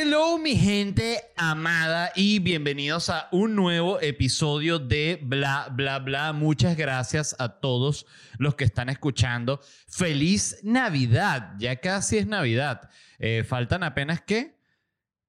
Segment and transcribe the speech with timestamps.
[0.00, 6.32] Hello mi gente amada y bienvenidos a un nuevo episodio de Bla Bla Bla.
[6.32, 8.06] Muchas gracias a todos
[8.38, 9.60] los que están escuchando.
[9.88, 12.88] Feliz Navidad, ya casi es Navidad.
[13.18, 14.56] Eh, faltan apenas qué?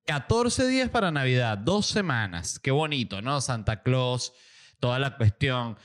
[0.05, 2.59] 14 días para Navidad, dos semanas.
[2.59, 3.42] Qué bonito, ¿no?
[3.42, 4.34] Santa Claus,
[4.80, 5.80] toda la cuestión.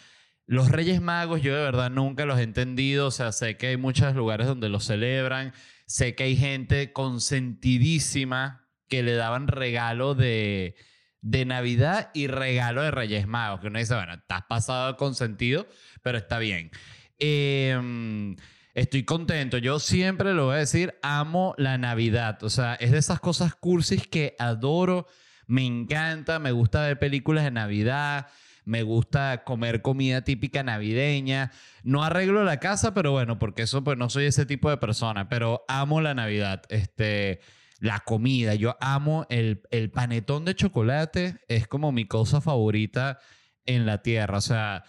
[0.45, 3.77] Los Reyes Magos yo de verdad nunca los he entendido, o sea, sé que hay
[3.79, 5.55] muchos lugares donde los celebran,
[5.87, 10.77] sé que hay gente consentidísima que le daban regalo de,
[11.21, 15.67] de Navidad y regalo de Reyes Magos, que uno dice, bueno, estás pasado con sentido,
[16.03, 16.71] pero está bien.
[17.19, 18.37] Em,
[18.75, 22.99] estoy contento, yo siempre lo voy a decir, amo la Navidad, o sea, es de
[22.99, 25.07] esas cosas cursis que adoro,
[25.47, 28.29] me encanta, me gusta ver películas de Navidad,
[28.65, 31.53] me gusta comer comida típica navideña.
[31.83, 35.29] No arreglo la casa, pero bueno, porque eso pues no soy ese tipo de persona,
[35.29, 36.63] pero amo la Navidad.
[36.71, 37.41] Este,
[37.85, 38.55] la comida.
[38.55, 43.19] Yo amo el, el panetón de chocolate, es como mi cosa favorita
[43.67, 44.39] en la tierra.
[44.39, 44.85] O sea,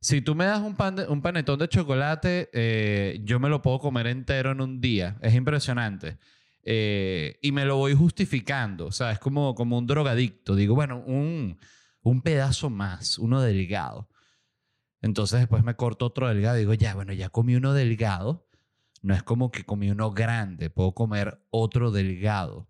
[0.00, 3.78] si tú me das un, pan un panetón de chocolate, eh, yo me lo puedo
[3.78, 5.16] comer entero en un día.
[5.22, 6.18] Es impresionante.
[6.64, 8.86] Eh, y me lo voy justificando.
[8.86, 10.56] O sea, es como, como un drogadicto.
[10.56, 11.56] Digo, bueno, un,
[12.02, 14.08] un pedazo más, uno delgado.
[15.02, 16.56] Entonces después me corto otro delgado.
[16.56, 18.48] Digo, ya, bueno, ya comí uno delgado.
[19.02, 22.68] No es como que comí uno grande, puedo comer otro delgado.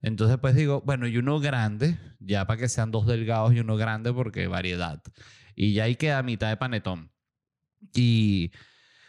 [0.00, 3.76] Entonces pues digo, bueno, y uno grande, ya para que sean dos delgados y uno
[3.76, 5.02] grande porque variedad.
[5.54, 7.12] Y ya ahí queda mitad de panetón.
[7.94, 8.52] Y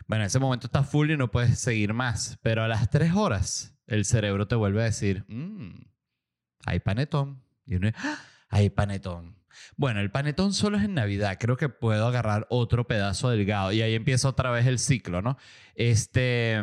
[0.08, 2.40] bueno, en ese momento está full y no puedes seguir más.
[2.42, 5.72] Pero a las tres horas el cerebro te vuelve a decir, mmm,
[6.66, 7.44] hay panetón.
[7.66, 8.18] Y uno, ¡Ah!
[8.50, 9.39] hay panetón.
[9.76, 11.38] Bueno, el panetón solo es en Navidad.
[11.40, 13.72] Creo que puedo agarrar otro pedazo delgado.
[13.72, 15.38] Y ahí empieza otra vez el ciclo, ¿no?
[15.76, 16.62] Este.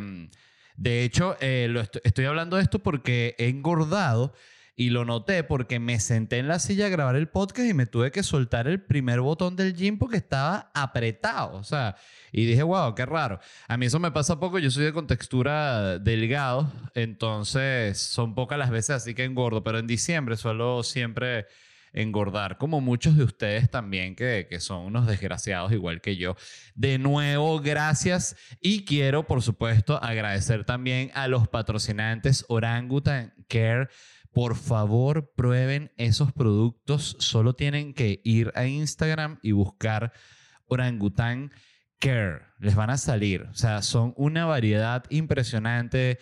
[0.76, 4.34] De hecho, eh, estoy, hablando de esto porque he engordado
[4.78, 7.86] y lo noté porque me senté en la silla a grabar el podcast y me
[7.86, 11.56] tuve que soltar el primer botón del gym porque estaba apretado.
[11.56, 11.96] O sea,
[12.30, 13.40] y dije, wow, qué raro.
[13.68, 14.58] A mí eso me pasa poco.
[14.58, 19.64] Yo soy de contextura delgado, entonces son pocas las veces así que engordo.
[19.64, 21.46] Pero en diciembre suelo siempre
[21.96, 26.36] engordar, como muchos de ustedes también que, que son unos desgraciados igual que yo.
[26.74, 33.88] De nuevo, gracias y quiero, por supuesto, agradecer también a los patrocinantes Orangutan Care.
[34.32, 37.16] Por favor, prueben esos productos.
[37.18, 40.12] Solo tienen que ir a Instagram y buscar
[40.66, 41.50] Orangutan
[41.98, 42.42] Care.
[42.58, 43.42] Les van a salir.
[43.50, 46.18] O sea, son una variedad impresionante.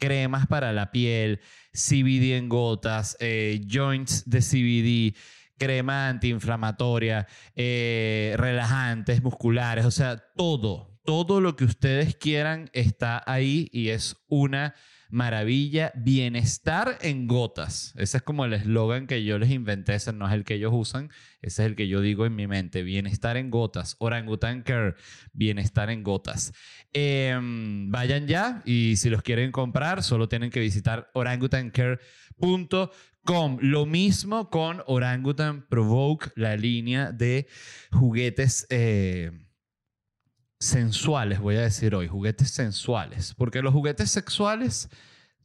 [0.00, 1.40] Cremas para la piel,
[1.72, 5.16] CBD en gotas, eh, joints de CBD,
[5.56, 13.68] crema antiinflamatoria, eh, relajantes musculares, o sea, todo, todo lo que ustedes quieran está ahí
[13.72, 14.74] y es una
[15.10, 17.94] maravilla, bienestar en gotas.
[17.96, 20.72] Ese es como el eslogan que yo les inventé, ese no es el que ellos
[20.74, 21.10] usan,
[21.42, 24.94] ese es el que yo digo en mi mente, bienestar en gotas, Orangutan Care,
[25.32, 26.52] bienestar en gotas.
[26.92, 33.58] Em, vayan ya y si los quieren comprar, solo tienen que visitar orangutancare.com.
[33.60, 37.46] Lo mismo con Orangutan Provoke, la línea de
[37.92, 38.66] juguetes.
[38.70, 39.30] Eh,
[40.60, 44.90] sensuales, voy a decir hoy, juguetes sensuales, porque los juguetes sexuales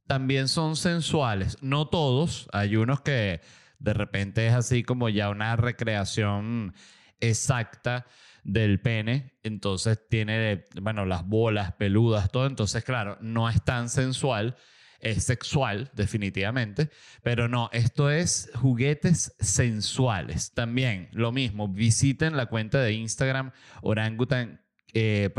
[0.07, 3.41] también son sensuales, no todos, hay unos que
[3.79, 6.73] de repente es así como ya una recreación
[7.21, 8.05] exacta
[8.43, 14.57] del pene, entonces tiene, bueno, las bolas peludas, todo, entonces claro, no es tan sensual,
[14.99, 16.89] es sexual definitivamente,
[17.23, 20.51] pero no, esto es juguetes sensuales.
[20.53, 23.51] También lo mismo, visiten la cuenta de Instagram
[23.81, 24.64] orangutan
[24.95, 25.29] eh,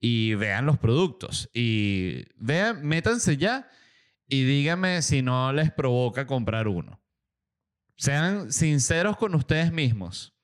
[0.00, 1.50] y vean los productos.
[1.52, 3.68] Y vean, métanse ya
[4.28, 7.00] y díganme si no les provoca comprar uno.
[7.96, 10.34] Sean sinceros con ustedes mismos.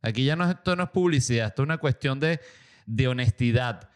[0.00, 2.40] Aquí ya no, esto no es publicidad, esto es una cuestión de,
[2.86, 3.90] de honestidad,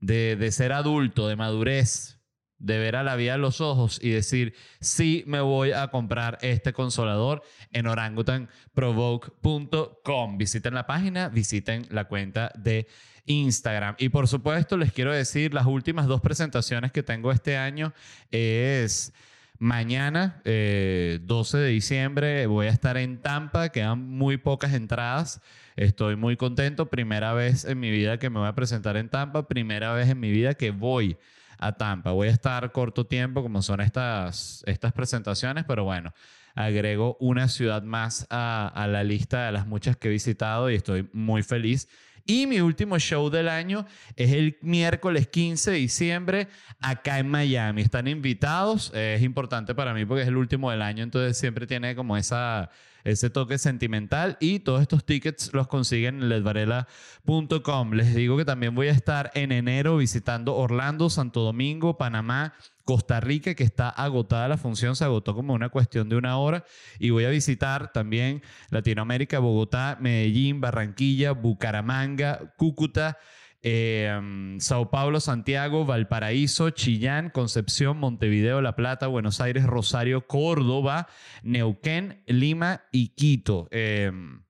[0.00, 2.20] de, de ser adulto, de madurez.
[2.58, 6.38] De ver a la vida a los ojos y decir, sí, me voy a comprar
[6.40, 7.42] este consolador
[7.72, 10.38] en orangutanprovoke.com.
[10.38, 12.86] Visiten la página, visiten la cuenta de
[13.26, 13.96] Instagram.
[13.98, 17.92] Y por supuesto, les quiero decir, las últimas dos presentaciones que tengo este año
[18.30, 19.12] es...
[19.58, 23.70] Mañana, 12 eh, de diciembre, voy a estar en Tampa.
[23.70, 25.40] Quedan muy pocas entradas.
[25.76, 26.90] Estoy muy contento.
[26.90, 29.48] Primera vez en mi vida que me voy a presentar en Tampa.
[29.48, 31.16] Primera vez en mi vida que voy
[31.58, 32.12] a Tampa.
[32.12, 36.12] Voy a estar corto tiempo como son estas, estas presentaciones, pero bueno,
[36.54, 40.74] agrego una ciudad más a, a la lista de las muchas que he visitado y
[40.74, 41.88] estoy muy feliz.
[42.26, 43.86] Y mi último show del año
[44.16, 46.48] es el miércoles 15 de diciembre
[46.80, 47.82] acá en Miami.
[47.82, 48.92] Están invitados.
[48.94, 52.70] es importante para mí porque es el último del año, entonces siempre tiene como esa
[53.06, 57.92] ese toque sentimental y todos estos tickets los consiguen en ledvarela.com.
[57.92, 62.54] Les digo que también voy a estar en enero visitando Orlando, Santo Domingo, Panamá,
[62.84, 66.64] Costa Rica, que está agotada la función, se agotó como una cuestión de una hora.
[66.98, 73.18] Y voy a visitar también Latinoamérica, Bogotá, Medellín, Barranquilla, Bucaramanga, Cúcuta.
[73.68, 81.08] Em, Sao Paulo, Santiago, Valparaíso, Chillán, Concepción, Montevideo, La Plata, Buenos Aires, Rosario, Córdoba,
[81.42, 83.66] Neuquén, Lima y Quito.
[83.72, 84.44] Em,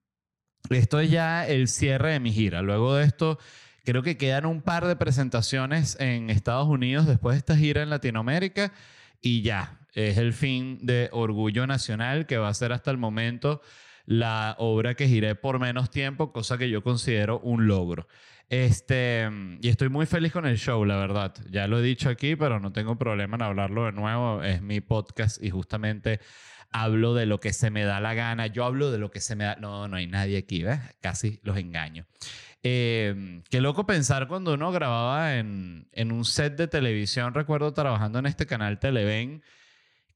[0.69, 2.61] esto es ya el cierre de mi gira.
[2.61, 3.39] Luego de esto,
[3.87, 7.89] creo que quedan un par de presentaciones en Estados Unidos después de esta gira en
[7.89, 8.75] Latinoamérica
[9.23, 13.63] y ya, es el fin de Orgullo Nacional que va a ser hasta el momento
[14.07, 18.07] la obra que giré por menos tiempo, cosa que yo considero un logro.
[18.49, 19.29] Este,
[19.61, 21.35] y estoy muy feliz con el show, la verdad.
[21.51, 24.43] Ya lo he dicho aquí, pero no tengo problema en hablarlo de nuevo.
[24.43, 26.21] Es mi podcast y justamente
[26.71, 28.47] hablo de lo que se me da la gana.
[28.47, 29.57] Yo hablo de lo que se me da.
[29.57, 30.79] No, no hay nadie aquí, ¿ves?
[31.01, 32.07] Casi los engaño.
[32.63, 37.35] Eh, qué loco pensar cuando uno grababa en, en un set de televisión.
[37.35, 39.43] Recuerdo trabajando en este canal Televen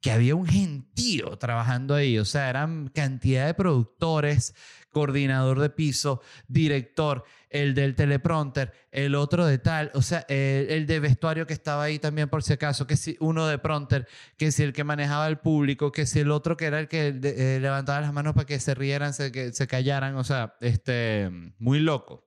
[0.01, 2.19] que había un gentío trabajando ahí.
[2.19, 4.55] O sea, eran cantidad de productores,
[4.91, 11.01] coordinador de piso, director, el del teleprompter, el otro de tal, o sea, el, de
[11.01, 14.63] vestuario que estaba ahí también por si acaso, que si uno de prompter, que si
[14.63, 18.01] el que manejaba el público, que si el otro que era el que eh, levantaba
[18.01, 22.25] las manos para que se rieran, se, que se callaran, o sea, este, muy loco.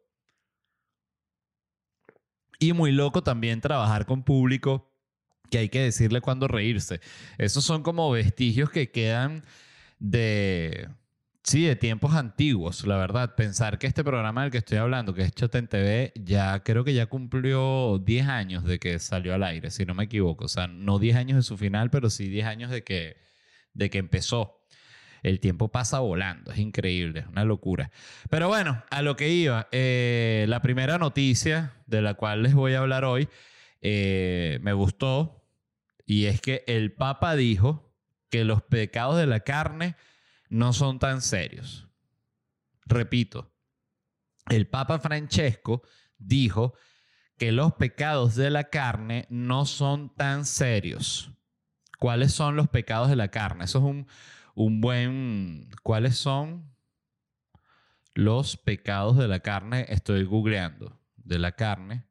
[2.59, 4.92] Y muy loco también trabajar con público
[5.53, 6.99] que hay que decirle cuándo reírse.
[7.37, 9.43] Esos son como vestigios que quedan
[9.99, 10.89] de
[11.43, 13.35] Sí, de tiempos antiguos, la verdad.
[13.35, 16.93] Pensar que este programa del que estoy hablando, que es Chaten TV, ya creo que
[16.95, 20.45] ya cumplió 10 años de que salió al aire, si no me equivoco.
[20.45, 23.17] O sea, no 10 años de su final, pero sí 10 años de que,
[23.73, 24.59] de que empezó.
[25.21, 27.91] El tiempo pasa volando, es increíble, es una locura.
[28.29, 32.73] Pero bueno, a lo que iba, eh, la primera noticia de la cual les voy
[32.73, 33.27] a hablar hoy
[33.85, 35.42] eh, me gustó
[36.05, 37.93] y es que el Papa dijo
[38.29, 39.95] que los pecados de la carne
[40.49, 41.87] no son tan serios.
[42.85, 43.53] Repito,
[44.49, 45.83] el Papa Francesco
[46.17, 46.73] dijo
[47.37, 51.31] que los pecados de la carne no son tan serios.
[51.99, 53.65] ¿Cuáles son los pecados de la carne?
[53.65, 54.07] Eso es un,
[54.55, 55.69] un buen...
[55.83, 56.75] ¿Cuáles son
[58.13, 59.85] los pecados de la carne?
[59.89, 60.99] Estoy googleando.
[61.15, 62.03] De la carne.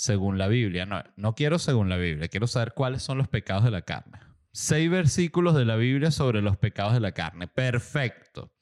[0.00, 0.86] Según la Biblia.
[0.86, 2.28] No, no quiero según la Biblia.
[2.28, 4.20] Quiero saber cuáles son los pecados de la carne.
[4.52, 7.48] Seis versículos de la Biblia sobre los pecados de la carne.
[7.48, 8.54] Perfecto.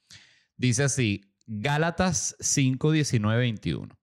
[0.57, 3.95] Dice así, Gálatas 5, 19, 21.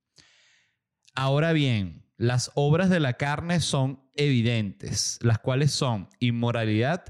[1.15, 7.03] Ahora bien, las obras de la carne son evidentes, las cuales son inmoralidad,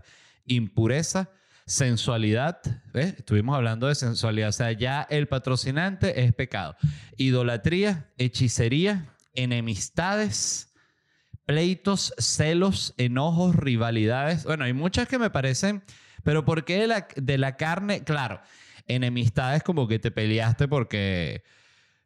[0.46, 1.32] impureza,
[1.66, 2.62] sensualidad.
[2.94, 6.78] Estuvimos hablando de sensualidad, o sea, ya el patrocinante es pecado.
[7.18, 10.74] Idolatría, hechicería, enemistades,
[11.46, 14.46] pleitos, celos, enojos, rivalidades.
[14.46, 15.84] Bueno, hay muchas que me parecen,
[16.24, 18.04] pero ¿por qué de la, carne?
[18.04, 18.42] Claro,
[18.88, 21.44] enemistades como que te peleaste porque,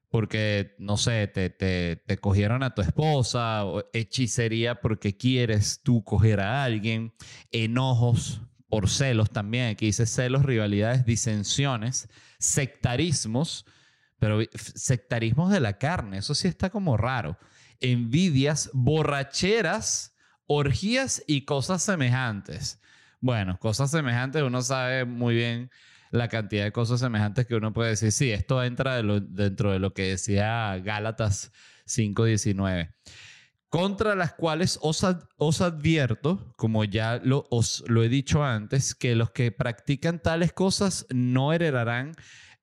[0.09, 6.39] porque no sé, te, te, te cogieron a tu esposa, hechicería porque quieres tú coger
[6.39, 7.13] a alguien,
[7.51, 13.65] enojos por celos también, aquí dice celos, rivalidades, disensiones, sectarismos,
[14.19, 17.37] pero sectarismos de la carne, eso sí está como raro
[17.79, 22.79] envidias, borracheras, orgías y cosas semejantes.
[23.19, 25.71] Bueno, cosas semejantes, uno sabe muy bien
[26.11, 28.11] la cantidad de cosas semejantes que uno puede decir.
[28.11, 31.51] Sí, esto entra dentro de lo que decía Gálatas
[31.87, 32.93] 5.19.
[33.69, 35.03] Contra las cuales os,
[35.61, 41.51] advierto, como ya os lo he dicho antes, que los que practican tales cosas no
[41.51, 42.13] heredarán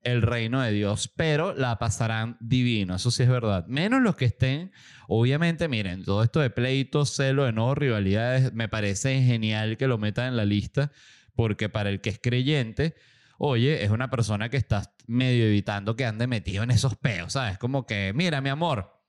[0.05, 3.65] el reino de Dios, pero la pasarán divino, eso sí es verdad.
[3.67, 4.71] Menos los que estén,
[5.07, 10.27] obviamente, miren, todo esto de pleitos, celo, enojo, rivalidades, me parece genial que lo metan
[10.27, 10.91] en la lista,
[11.33, 12.95] porque para el que es creyente,
[13.39, 17.57] oye, es una persona que está medio evitando que ande metido en esos peos, ¿sabes?
[17.57, 19.01] Como que, mira, mi amor,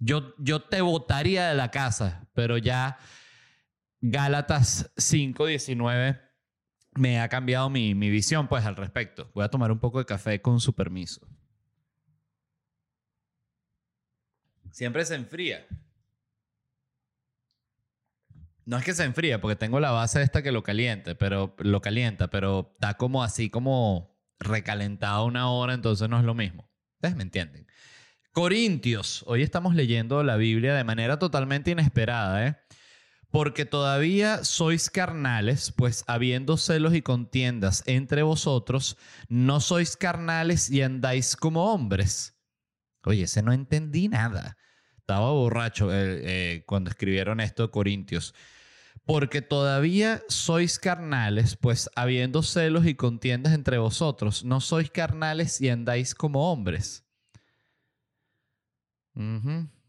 [0.00, 2.98] yo, yo te votaría de la casa, pero ya
[4.00, 6.29] Gálatas 5.19
[6.94, 9.30] me ha cambiado mi, mi visión pues al respecto.
[9.34, 11.26] Voy a tomar un poco de café con su permiso.
[14.70, 15.66] Siempre se enfría.
[18.64, 21.80] No es que se enfría, porque tengo la base esta que lo caliente, pero lo
[21.80, 26.70] calienta, pero está como así como recalentado una hora, entonces no es lo mismo.
[26.94, 27.66] Ustedes me entienden.
[28.32, 32.56] Corintios, hoy estamos leyendo la Biblia de manera totalmente inesperada, ¿eh?
[33.30, 38.96] Porque todavía sois carnales, pues habiendo celos y contiendas entre vosotros,
[39.28, 42.34] no sois carnales y andáis como hombres.
[43.04, 44.56] Oye, ese no entendí nada.
[44.98, 48.34] Estaba borracho eh, eh, cuando escribieron esto Corintios.
[49.04, 55.68] Porque todavía sois carnales, pues habiendo celos y contiendas entre vosotros, no sois carnales y
[55.68, 57.04] andáis como hombres.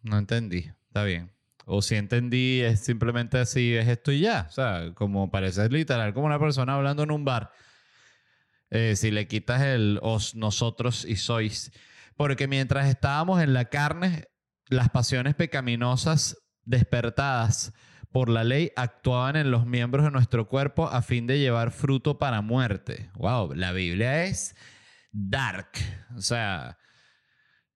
[0.03, 0.71] No entendí.
[0.88, 1.31] Está bien.
[1.73, 4.45] O si entendí, es simplemente así, es esto y ya.
[4.49, 7.53] O sea, como parece literal, como una persona hablando en un bar.
[8.71, 11.71] Eh, si le quitas el os, nosotros y sois.
[12.17, 14.25] Porque mientras estábamos en la carne,
[14.67, 17.71] las pasiones pecaminosas despertadas
[18.11, 22.19] por la ley actuaban en los miembros de nuestro cuerpo a fin de llevar fruto
[22.19, 23.11] para muerte.
[23.15, 24.57] Wow, la Biblia es
[25.13, 25.69] dark.
[26.17, 26.77] O sea,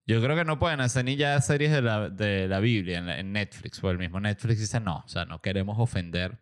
[0.06, 3.32] yo creo que no pueden hacer ni ya series de la, de la Biblia en,
[3.32, 6.38] Netflix, o el mismo Netflix dice no, o sea, no queremos ofender.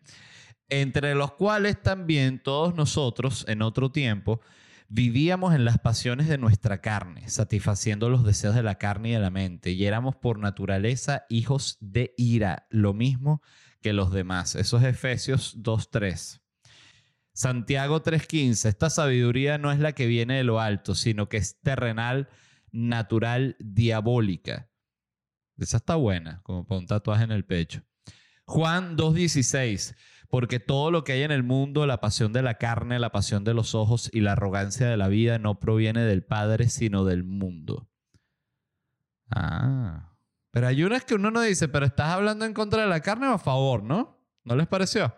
[0.69, 4.41] Entre los cuales también todos nosotros en otro tiempo
[4.87, 9.19] vivíamos en las pasiones de nuestra carne, satisfaciendo los deseos de la carne y de
[9.19, 13.41] la mente, y éramos por naturaleza hijos de ira, lo mismo
[13.81, 14.55] que los demás.
[14.55, 16.41] Eso es Efesios 2.3.
[17.33, 21.59] Santiago 3.15, esta sabiduría no es la que viene de lo alto, sino que es
[21.61, 22.29] terrenal
[22.75, 24.69] natural diabólica.
[25.57, 27.81] Esa está buena, como para un tatuaje en el pecho.
[28.45, 29.95] Juan 2.16,
[30.29, 33.43] porque todo lo que hay en el mundo, la pasión de la carne, la pasión
[33.43, 37.23] de los ojos y la arrogancia de la vida no proviene del Padre, sino del
[37.23, 37.89] mundo.
[39.29, 40.17] Ah,
[40.51, 43.27] pero hay unas que uno no dice, pero estás hablando en contra de la carne
[43.27, 44.21] o a favor, ¿no?
[44.43, 45.15] ¿No les pareció?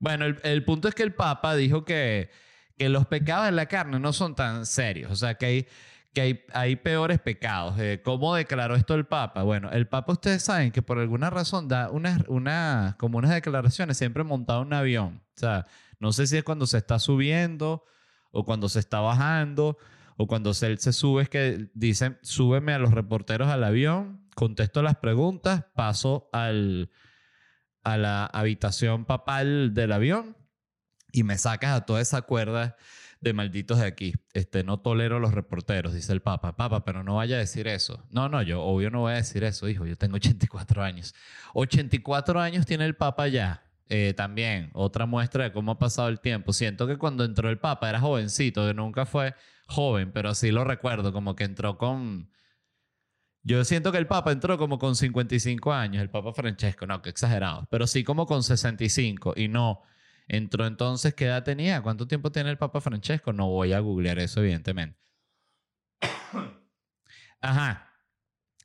[0.00, 2.30] Bueno, el, el punto es que el Papa dijo que,
[2.76, 5.66] que los pecados de la carne no son tan serios, o sea, que hay
[6.14, 7.78] que hay, peores pecados.
[7.78, 9.42] Eh, ¿Cómo declaró esto el Papa?
[9.42, 13.98] Bueno, el Papa ustedes saben que por alguna razón da unas, una, como unas declaraciones
[13.98, 15.22] siempre montado en un avión.
[15.36, 15.66] O sea,
[15.98, 17.84] no sé si es cuando se está subiendo
[18.30, 19.76] o cuando se está bajando
[20.16, 24.82] o cuando él se sube es que dicen, súbeme a los reporteros al avión, contesto
[24.82, 26.90] las preguntas, paso al,
[27.82, 30.36] a la habitación papal del avión
[31.12, 32.76] y me sacas a toda esa cuerda
[33.24, 34.14] de malditos de aquí.
[34.32, 36.56] Este, no tolero los reporteros, dice el Papa.
[36.56, 38.04] Papa, pero no vaya a decir eso.
[38.10, 39.86] No, no, yo obvio no voy a decir eso, hijo.
[39.86, 41.14] Yo tengo 84 años.
[41.54, 43.62] 84 años tiene el Papa ya.
[43.88, 46.52] Eh, también, otra muestra de cómo ha pasado el tiempo.
[46.52, 49.34] Siento que cuando entró el Papa era jovencito, que nunca fue
[49.66, 52.30] joven, pero sí lo recuerdo, como que entró con...
[53.42, 57.10] Yo siento que el Papa entró como con 55 años, el Papa Francesco, no, que
[57.10, 59.82] exagerado, pero sí como con 65 y no
[60.26, 61.82] Entró entonces, ¿qué edad tenía?
[61.82, 63.32] ¿Cuánto tiempo tiene el Papa Francesco?
[63.32, 64.98] No voy a googlear eso, evidentemente.
[67.40, 67.90] Ajá.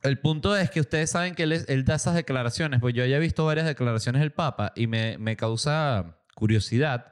[0.02, 3.20] El punto es que ustedes saben que él, da esas declaraciones, pues yo ya he
[3.20, 7.12] visto varias declaraciones del Papa y me, me causa curiosidad.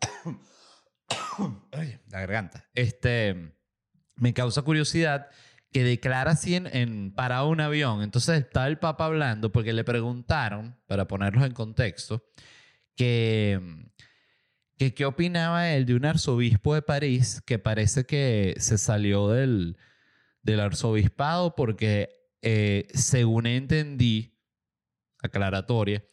[1.72, 2.66] Ay, la garganta.
[2.74, 3.54] Este,
[4.16, 5.28] me causa curiosidad
[5.70, 8.02] que declara así en, en, para un avión.
[8.02, 12.24] Entonces está el Papa hablando porque le preguntaron, para ponerlos en contexto,
[12.98, 13.60] que,
[14.76, 19.78] que qué opinaba él de un arzobispo de París que parece que se salió del,
[20.42, 22.10] del arzobispado porque,
[22.42, 24.36] eh, según entendí,
[25.22, 26.04] aclaratoria,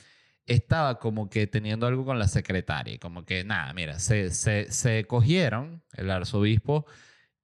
[0.45, 5.05] estaba como que teniendo algo con la secretaria, como que nada, mira, se, se, se
[5.05, 6.85] cogieron el arzobispo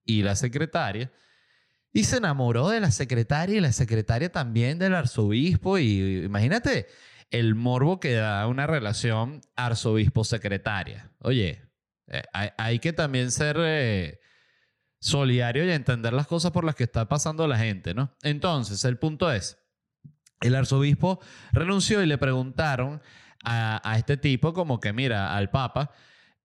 [0.04, 1.10] y la secretaria.
[1.92, 5.78] Y se enamoró de la secretaria y la secretaria también del arzobispo.
[5.78, 6.86] Y imagínate,
[7.32, 11.10] el morbo que da una relación arzobispo-secretaria.
[11.18, 11.62] Oye,
[12.06, 14.20] eh, hay, que también ser eh,
[15.00, 18.14] solidario y entender las cosas por las que está pasando la gente, ¿no?
[18.22, 19.58] Entonces, el punto es,
[20.42, 21.20] el arzobispo
[21.52, 23.00] renunció y le preguntaron
[23.44, 25.90] a, este tipo como que, mira, al Papa,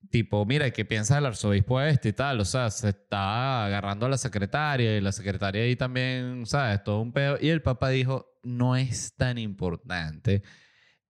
[0.10, 2.40] tipo, mira, ¿qué piensa el arzobispo este y tal?
[2.40, 6.82] O sea, se está agarrando a la secretaria y la secretaria ahí también, ¿sabes?
[6.82, 7.38] Todo un pedo.
[7.42, 10.44] Y el Papa dijo, no es tan importante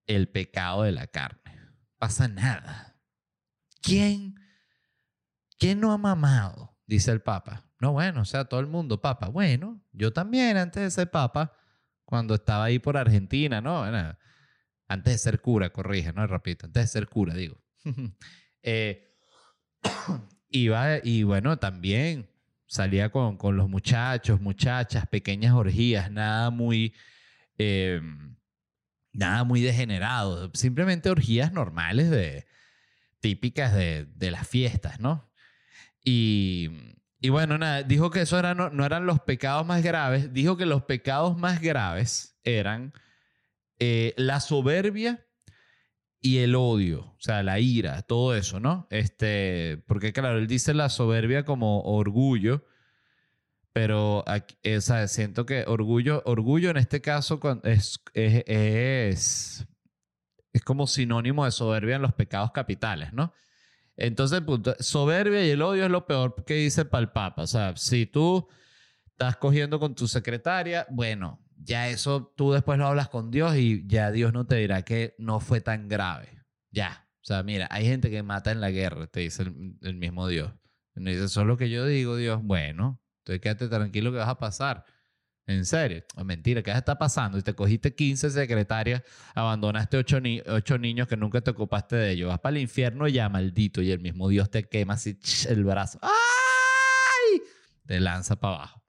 [0.07, 1.59] el pecado de la carne.
[1.97, 2.95] Pasa nada.
[3.81, 4.35] ¿Quién,
[5.59, 6.77] quién no ha mamado?
[6.85, 7.65] Dice el Papa.
[7.79, 9.27] No, bueno, o sea, todo el mundo, Papa.
[9.27, 11.53] Bueno, yo también antes de ser Papa,
[12.05, 13.83] cuando estaba ahí por Argentina, ¿no?
[14.87, 17.61] antes de ser cura, corrige, no repito, antes de ser cura, digo.
[18.63, 19.13] eh,
[20.49, 22.29] iba, y bueno, también
[22.65, 26.93] salía con, con, los muchachos, muchachas, pequeñas orgías, nada muy,
[27.57, 28.01] eh,
[29.17, 32.45] nada muy degenerado, simplemente orgías normales de,
[33.19, 35.31] típicas de, de las fiestas, ¿no?
[36.03, 36.69] Y,
[37.19, 40.65] y bueno, nada, dijo que eso no, no, eran los pecados más graves, dijo que
[40.65, 42.93] los pecados más graves eran
[43.79, 45.25] eh, la soberbia
[46.21, 48.87] y el odio, o sea, la ira, todo eso, ¿no?
[48.91, 52.65] Este, porque claro, él dice la soberbia como orgullo,
[53.77, 59.67] pero o sea, siento que orgullo, orgullo en este caso es, es, es,
[60.51, 63.33] es como sinónimo de soberbia en los pecados capitales, ¿no?
[63.95, 64.41] Entonces,
[64.79, 67.43] soberbia y el odio es lo peor que dice para el Papa.
[67.43, 68.47] O sea, si tú
[69.11, 73.85] estás cogiendo con tu secretaria, bueno, ya eso tú después lo hablas con Dios y
[73.85, 76.43] ya Dios no te dirá que no fue tan grave.
[76.71, 77.07] Ya.
[77.21, 80.51] O sea, mira, hay gente que mata en la guerra, te dice el, mismo Dios.
[80.95, 82.41] Y dice, eso es lo que yo digo, Dios.
[82.41, 84.85] Bueno, entonces quédate tranquilo que vas a pasar.
[85.47, 87.37] En serio, mentira, ¿qué está pasando?
[87.37, 89.01] Y te cogiste 15 secretarias,
[89.33, 90.19] abandonaste 8,
[90.77, 92.27] niños que nunca te ocupaste de ellos.
[92.27, 95.17] Vas para el infierno ya, maldito, y el mismo Dios te quema así
[95.47, 95.99] el brazo.
[96.01, 97.41] ¡Ay!
[97.85, 98.83] Te lanza para abajo.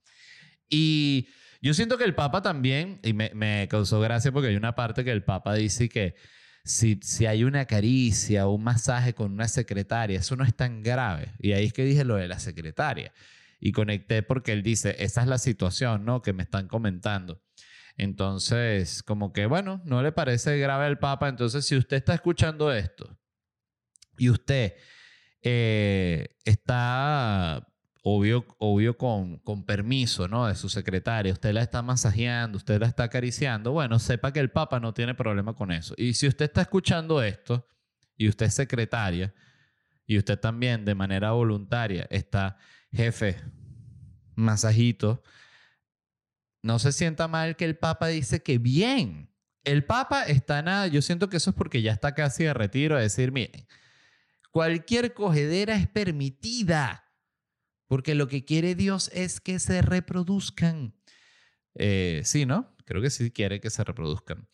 [0.68, 1.28] Y
[1.62, 5.04] yo siento que el Papa también, y me, me, causó gracia porque hay una parte
[5.04, 6.16] que el Papa dice que
[6.64, 10.82] si, si hay una caricia o un masaje con una secretaria, eso no es tan
[10.82, 11.34] grave.
[11.38, 13.12] Y ahí es que dije lo de la secretaria
[13.60, 16.22] y conecté porque él dice, esa es la situación, ¿no?
[16.22, 17.42] Que me están comentando.
[17.96, 21.28] Entonces, como que, bueno, no le parece grave al Papa.
[21.28, 23.18] Entonces, si usted está escuchando esto
[24.16, 24.74] y usted
[25.42, 27.66] eh, está,
[28.02, 30.46] obvio, obvio con, con permiso, ¿no?
[30.46, 34.52] De su secretaria, usted la está masajeando, usted la está acariciando, bueno, sepa que el
[34.52, 35.94] Papa no tiene problema con eso.
[35.96, 37.66] Y si usted está escuchando esto
[38.16, 39.34] y usted es secretaria
[40.06, 42.58] y usted también de manera voluntaria está
[42.92, 43.36] jefe,
[44.34, 45.22] masajito,
[46.62, 49.30] no se sienta mal que el Papa dice que bien.
[49.64, 52.96] El Papa está nada, yo siento que eso es porque ya está casi de retiro,
[52.96, 53.66] a decir, miren,
[54.50, 57.04] cualquier cogedera es permitida,
[57.86, 60.94] porque lo que quiere Dios es que se reproduzcan.
[61.74, 62.74] Eh, sí, ¿no?
[62.84, 64.48] Creo que sí quiere que se reproduzcan.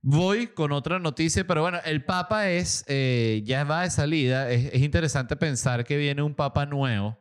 [0.00, 4.50] Voy con otra noticia, pero bueno, el Papa es, eh, ya va de salida.
[4.50, 7.20] Es, es, interesante pensar que viene un Papa nuevo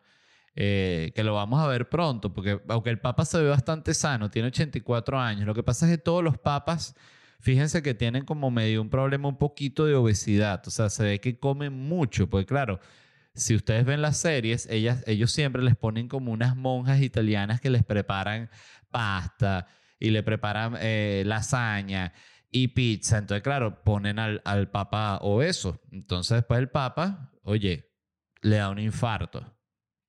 [0.59, 4.31] eh, que lo vamos a ver pronto, porque aunque el Papa se ve bastante sano,
[4.31, 6.95] tiene 84 años, lo que pasa es que todos los papas,
[7.39, 11.19] fíjense que tienen como medio un problema un poquito de obesidad, o sea, se ve
[11.21, 12.79] que comen mucho, porque claro,
[13.35, 17.69] si ustedes ven las series, ellas, ellos siempre les ponen como unas monjas italianas que
[17.69, 18.49] les preparan
[18.89, 19.67] pasta
[19.99, 22.13] y le preparan eh, lasaña
[22.49, 23.19] y pizza.
[23.19, 25.79] Entonces, claro, ponen al, al papa obeso.
[25.91, 27.91] Entonces, después el papa, oye,
[28.41, 29.56] le da un infarto.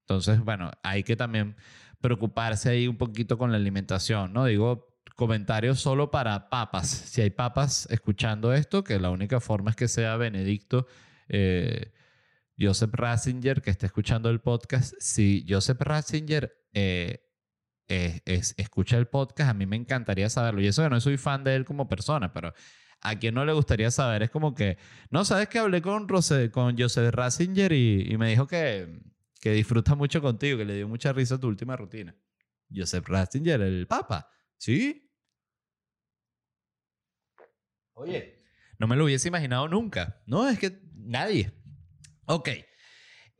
[0.08, 1.54] Entonces, bueno, hay que también
[2.00, 4.46] preocuparse ahí un poquito con la alimentación, ¿no?
[4.46, 6.88] Digo, comentarios solo para papas.
[6.88, 10.86] Si hay papas escuchando esto, que la única forma es que sea Benedicto
[11.28, 11.92] eh,
[12.58, 14.94] Joseph Ratzinger, que esté escuchando el podcast.
[14.98, 17.20] Si Joseph Ratzinger eh,
[17.86, 20.62] escucha el podcast, a mí me encantaría saberlo.
[20.62, 22.54] Y eso que no soy fan de él como persona, pero
[23.02, 24.78] a quien no le gustaría saber es como que,
[25.10, 29.02] no, sabes que hablé con, con Joseph Ratzinger y me dijo que
[29.40, 32.14] que disfruta mucho contigo, que le dio mucha risa a tu última rutina.
[32.74, 34.30] Joseph Ratzinger, el Papa.
[34.56, 35.10] ¿Sí?
[37.94, 38.44] Oye,
[38.78, 40.22] no me lo hubiese imaginado nunca.
[40.26, 41.52] No, es que nadie.
[42.26, 42.50] Ok.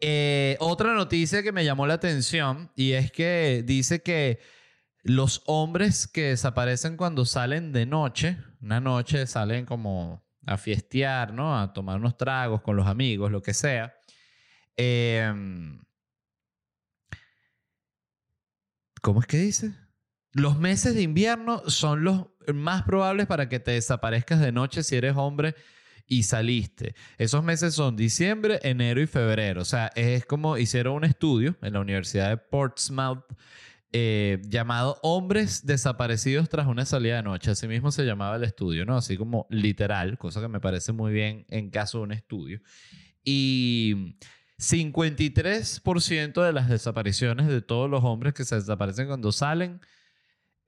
[0.01, 4.39] Eh, otra noticia que me llamó la atención y es que dice que
[5.03, 11.59] los hombres que desaparecen cuando salen de noche, una noche salen como a fiestear, ¿no?
[11.59, 13.95] A tomar unos tragos con los amigos, lo que sea.
[14.77, 15.33] Eh,
[19.09, 19.73] ¿Cómo es que dice?
[20.35, 24.97] Los meses de invierno son los más probables para que te desaparezcas de noche si
[24.97, 25.55] eres hombre
[26.07, 26.95] y saliste.
[27.17, 29.63] Esos meses son diciembre, enero y febrero.
[29.63, 33.25] O sea, es como hicieron un estudio en la Universidad de Portsmouth
[33.93, 37.53] eh, llamado Hombres desaparecidos tras una salida de noche.
[37.53, 38.95] Así mismo se llamaba el estudio, ¿no?
[38.95, 42.61] Así como literal, cosa que me parece muy bien en caso de un estudio.
[43.25, 44.19] Y
[44.59, 49.81] 53% de las desapariciones de todos los hombres que se desaparecen cuando salen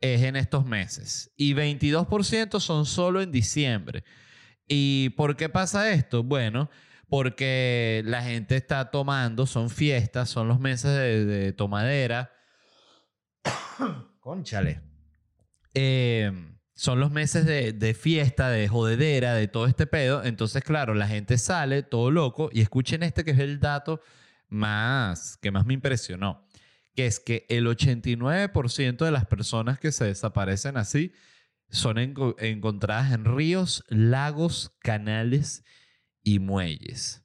[0.01, 1.33] es en estos meses.
[1.37, 4.05] Y 22% son solo en diciembre.
[4.67, 6.23] ¿Y por qué pasa esto?
[6.23, 6.71] Bueno,
[7.09, 10.93] porque la gente está tomando, son fiestas, son los meses
[11.27, 12.31] de, tomadera.
[14.21, 14.81] Conchale.
[15.75, 16.33] Eh,
[16.81, 20.25] son los meses de, fiesta, de jodedera, de todo este pedo.
[20.25, 22.49] Entonces, claro, la gente sale todo loco.
[22.55, 24.01] Y escuchen este que es el dato
[24.49, 26.49] más que más me impresionó.
[26.95, 31.13] Que es que el 89% de las personas que se desaparecen así
[31.69, 35.67] son encontradas en ríos, lagos, canales
[36.23, 37.23] y muelles.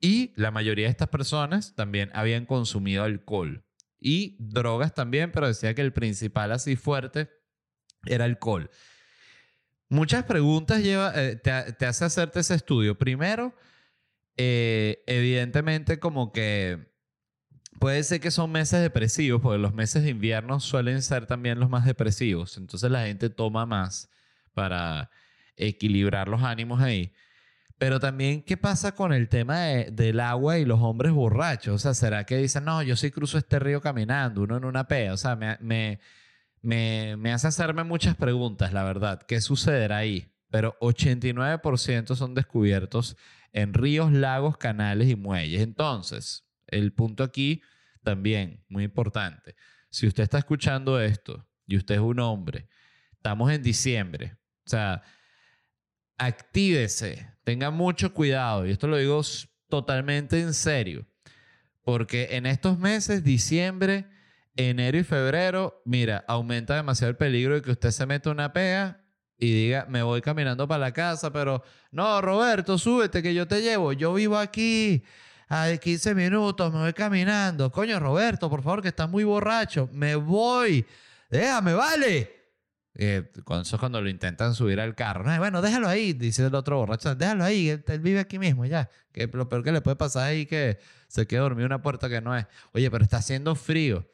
[0.00, 3.64] Y la mayoría de estas personas también habían consumido alcohol
[3.98, 7.37] y drogas también, pero decía que el principal así fuerte
[8.06, 8.70] era alcohol.
[9.88, 12.98] Muchas preguntas lleva, eh, te, hace hacerte ese estudio.
[12.98, 13.54] Primero,
[14.36, 16.92] eh, evidentemente como que
[17.78, 21.70] puede ser que son meses depresivos, porque los meses de invierno suelen ser también los
[21.70, 22.58] más depresivos.
[22.58, 24.10] Entonces la gente toma más
[24.52, 25.10] para
[25.56, 27.12] equilibrar los ánimos ahí.
[27.78, 31.74] Pero también, ¿qué pasa con el tema del agua y los hombres borrachos?
[31.74, 34.88] O sea, ¿será que dicen, no, yo sí cruzo este río caminando, uno en una
[34.88, 35.12] pea?
[35.12, 36.00] O sea, me,
[36.62, 39.22] me, hace hacerme muchas preguntas, la verdad.
[39.22, 40.32] ¿Qué sucederá ahí?
[40.50, 43.16] Pero 89% son descubiertos
[43.52, 45.60] en ríos, lagos, canales y muelles.
[45.60, 47.62] Entonces, el punto aquí
[48.02, 49.54] también, muy importante.
[49.90, 52.68] Si usted está escuchando esto y usted es un hombre,
[53.12, 54.36] estamos en diciembre.
[54.66, 55.02] O sea,
[56.16, 59.22] actívese, tenga mucho cuidado, y esto lo digo
[59.68, 61.06] totalmente en serio,
[61.82, 64.06] porque en estos meses, diciembre,
[64.58, 69.00] enero y febrero, mira, aumenta demasiado el peligro de que usted se meta una pega
[69.38, 73.62] y diga, me voy caminando para la casa, pero no, Roberto, súbete que yo te
[73.62, 75.04] llevo, yo vivo aquí
[75.48, 77.70] a 15 minutos, me voy caminando.
[77.70, 80.84] Coño, Roberto, por favor, que estás muy borracho, me voy,
[81.30, 82.34] déjame, vale.
[83.00, 85.22] Eh, eso es cuando lo intentan subir al carro.
[85.22, 87.14] No, bueno, déjalo ahí, dice el otro borracho.
[87.14, 88.90] Déjalo ahí, él, vive aquí mismo, ya.
[89.12, 92.08] Que lo peor que le puede pasar ahí que se quede dormido en una puerta
[92.08, 92.46] que no es.
[92.72, 94.04] Oye, pero está haciendo frío.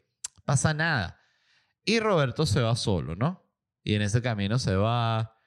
[0.45, 1.21] Pasa nada.
[1.85, 3.43] Y Roberto se va solo, ¿no?
[3.83, 5.39] Y en ese camino se va,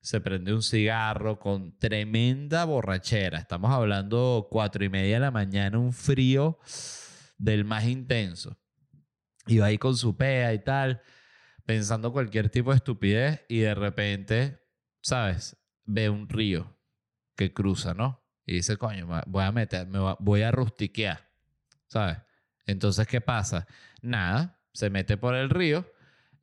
[0.00, 3.38] se prende un cigarro con tremenda borrachera.
[3.38, 6.58] Estamos hablando cuatro y media de la mañana, un frío
[7.38, 8.58] del más intenso.
[9.46, 11.02] Y va ahí con su pea y tal
[11.70, 14.60] pensando cualquier tipo de estupidez y de repente,
[15.02, 15.56] ¿sabes?
[15.84, 16.76] Ve un río
[17.36, 18.24] que cruza, ¿no?
[18.44, 21.30] Y dice, coño, voy a meter, me voy a rustiquear,
[21.86, 22.18] ¿sabes?
[22.70, 23.66] Entonces, ¿qué pasa?
[24.02, 25.90] Nada, se mete por el río,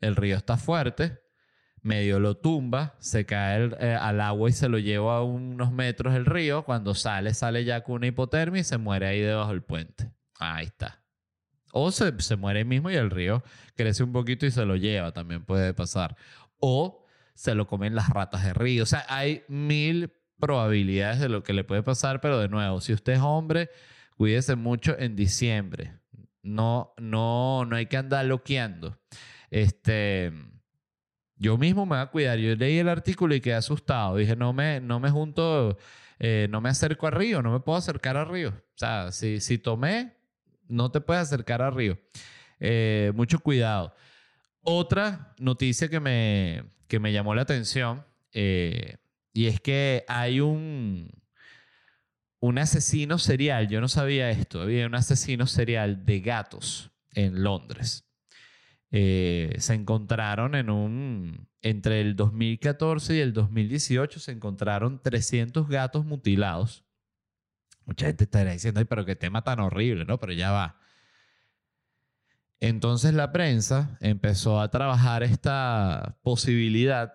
[0.01, 1.19] el río está fuerte,
[1.81, 6.15] medio lo tumba, se cae eh, al agua y se lo lleva a unos metros
[6.15, 6.63] el río.
[6.63, 10.11] Cuando sale, sale ya con una hipotermia y se muere ahí debajo del puente.
[10.39, 11.01] Ahí está.
[11.71, 13.43] O se, muere mismo y el río
[13.75, 16.15] crece un poquito y se lo lleva, también puede pasar.
[16.59, 18.83] O se lo comen las ratas de río.
[18.83, 22.93] O sea, hay mil probabilidades de lo que le puede pasar, pero de nuevo, si
[22.93, 23.69] usted es hombre,
[24.15, 25.96] cuídese mucho en diciembre.
[26.47, 28.97] No, no, no hay que andar loqueando.
[29.51, 30.31] Este,
[31.35, 32.39] yo mismo me voy a cuidar.
[32.39, 34.15] Yo leí el artículo y quedé asustado.
[34.15, 35.77] Dije, no me, no me junto,
[36.19, 38.49] eh, no me acerco a río, no me puedo acercar a río.
[38.49, 40.13] O sea, si, si tomé,
[40.69, 41.99] no te puedes acercar a río.
[42.61, 43.93] Eh, mucho cuidado.
[44.61, 48.95] Otra noticia que me, que me llamó la atención, eh,
[49.33, 51.11] y es que hay un,
[52.39, 58.05] un asesino serial, yo no sabía esto, había un asesino serial de gatos en Londres.
[58.91, 66.05] Eh, se encontraron en un, entre el 2014 y el 2018, se encontraron 300 gatos
[66.05, 66.87] mutilados
[67.87, 70.19] Mucha gente estará diciendo, Ay, pero qué tema tan horrible, ¿no?
[70.19, 70.77] Pero ya va.
[72.59, 77.13] Entonces la prensa empezó a trabajar esta posibilidad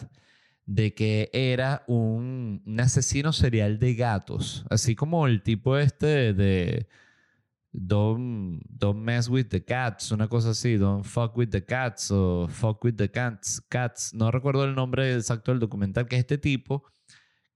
[0.66, 6.87] de que era un, asesino serial de gatos, así como el tipo este de
[7.72, 12.48] don't, don't mess with the cats, una cosa así, don't fuck with the cats o
[12.48, 16.38] fuck with the cats, cats, no recuerdo el nombre exacto del documental, que es este
[16.38, 16.85] tipo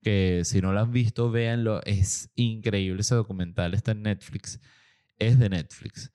[0.01, 1.81] que si no lo han visto, véanlo.
[1.83, 4.59] Es increíble ese documental, está en Netflix.
[5.17, 6.13] Es de Netflix.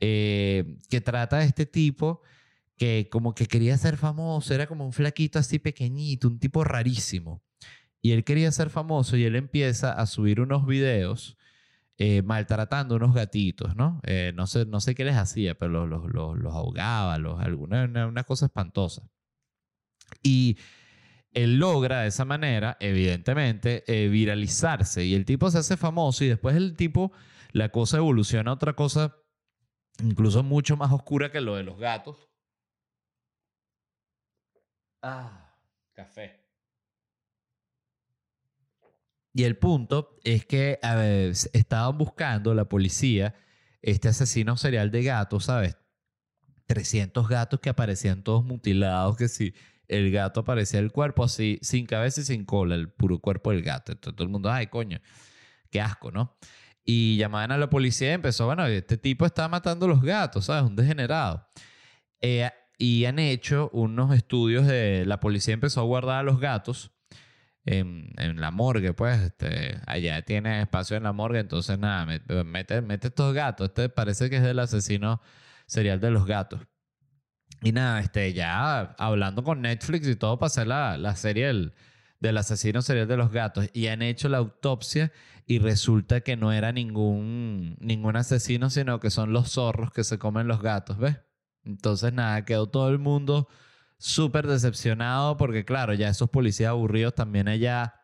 [0.00, 2.20] Eh, que trata de este tipo
[2.76, 7.42] que como que quería ser famoso, era como un flaquito así pequeñito, un tipo rarísimo.
[8.02, 11.36] Y él quería ser famoso y él empieza a subir unos videos
[11.98, 14.00] eh, maltratando unos gatitos, ¿no?
[14.04, 17.86] Eh, no, sé, no sé qué les hacía, pero los, los, los, ahogaba, los, alguna
[18.06, 19.02] una cosa espantosa.
[20.22, 20.58] Y
[21.32, 26.28] él logra de esa manera, evidentemente, eh, viralizarse y el tipo se hace famoso y
[26.28, 27.12] después el tipo,
[27.52, 29.16] la cosa evoluciona a otra cosa
[30.02, 32.28] incluso mucho más oscura que lo de los gatos.
[35.08, 35.54] Ah,
[35.92, 36.40] café.
[39.32, 43.36] Y el punto es que a ver, estaban buscando la policía
[43.82, 45.76] este asesino serial de gatos, ¿sabes?
[46.66, 49.54] 300 gatos que aparecían todos mutilados, que si
[49.86, 53.62] el gato aparecía el cuerpo así, sin cabeza y sin cola, el puro cuerpo del
[53.62, 53.92] gato.
[53.92, 54.98] Entonces todo el mundo, ay, coño,
[55.70, 56.36] qué asco, ¿no?
[56.84, 60.68] Y llamaban a la policía y empezó, bueno, este tipo está matando los gatos, ¿sabes?
[60.68, 61.46] Un degenerado.
[62.20, 66.92] Eh, y han hecho unos estudios de, la policía empezó a guardar a los gatos
[67.64, 72.06] en, en, la morgue, pues, este, allá tiene espacio en la morgue, entonces nada,
[72.44, 75.20] mete, mete estos gatos, este parece que es del asesino
[75.66, 76.60] serial de los gatos.
[77.62, 81.74] Y nada, este, ya hablando con Netflix y todo para hacer la, la serie del,
[82.20, 85.12] del asesino serial de los gatos y han hecho la autopsia
[85.46, 90.18] y resulta que no era ningún, ningún asesino, sino que son los zorros que se
[90.18, 91.18] comen los gatos, ¿ves?
[91.66, 93.48] Entonces nada, quedó todo el mundo
[93.98, 97.94] súper decepcionado porque claro, ya esos policías aburridos también allá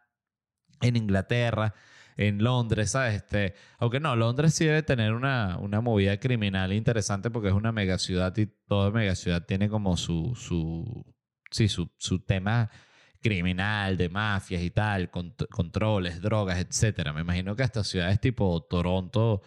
[0.81, 1.75] en Inglaterra,
[2.17, 3.15] en Londres, ¿sabes?
[3.17, 7.73] Este, aunque no, Londres sí debe tener una, una movida criminal interesante porque es una
[7.73, 11.05] megaciudad y toda megaciudad tiene como su, su,
[11.51, 12.71] sí, su, su tema
[13.23, 17.13] criminal, de mafias y tal, controles, drogas, etcétera.
[17.13, 19.43] Me imagino que hasta ciudades tipo Toronto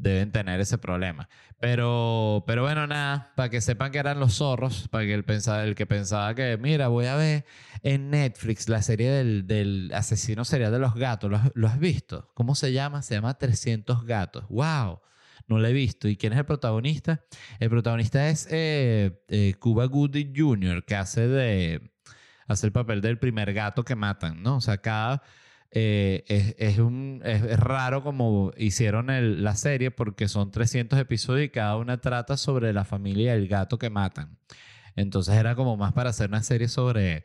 [0.00, 1.28] deben tener ese problema.
[1.60, 5.62] Pero, pero bueno, nada, para que sepan que eran los zorros, para que el, pensaba,
[5.64, 7.44] el que pensaba que, mira, voy a ver
[7.82, 12.30] en Netflix la serie del, del asesino serial de los gatos, ¿Lo has, visto?
[12.34, 13.02] ¿Cómo se llama?
[13.02, 14.44] Se llama 300 gatos.
[14.48, 15.00] ¡Wow!
[15.46, 16.08] No lo he visto.
[16.08, 17.24] ¿Y quién es el protagonista?
[17.58, 21.90] El protagonista es eh, eh, Cuba Gooding Jr., que hace de
[22.46, 24.56] hace el papel del primer gato que matan, ¿no?
[24.56, 25.22] O sea, cada
[25.72, 29.06] eh, es, un, es, raro como hicieron
[29.42, 33.48] la serie porque son 300 episodios y cada una trata sobre la familia y el
[33.48, 34.38] gato que matan.
[34.96, 37.24] Entonces era como más para hacer una serie sobre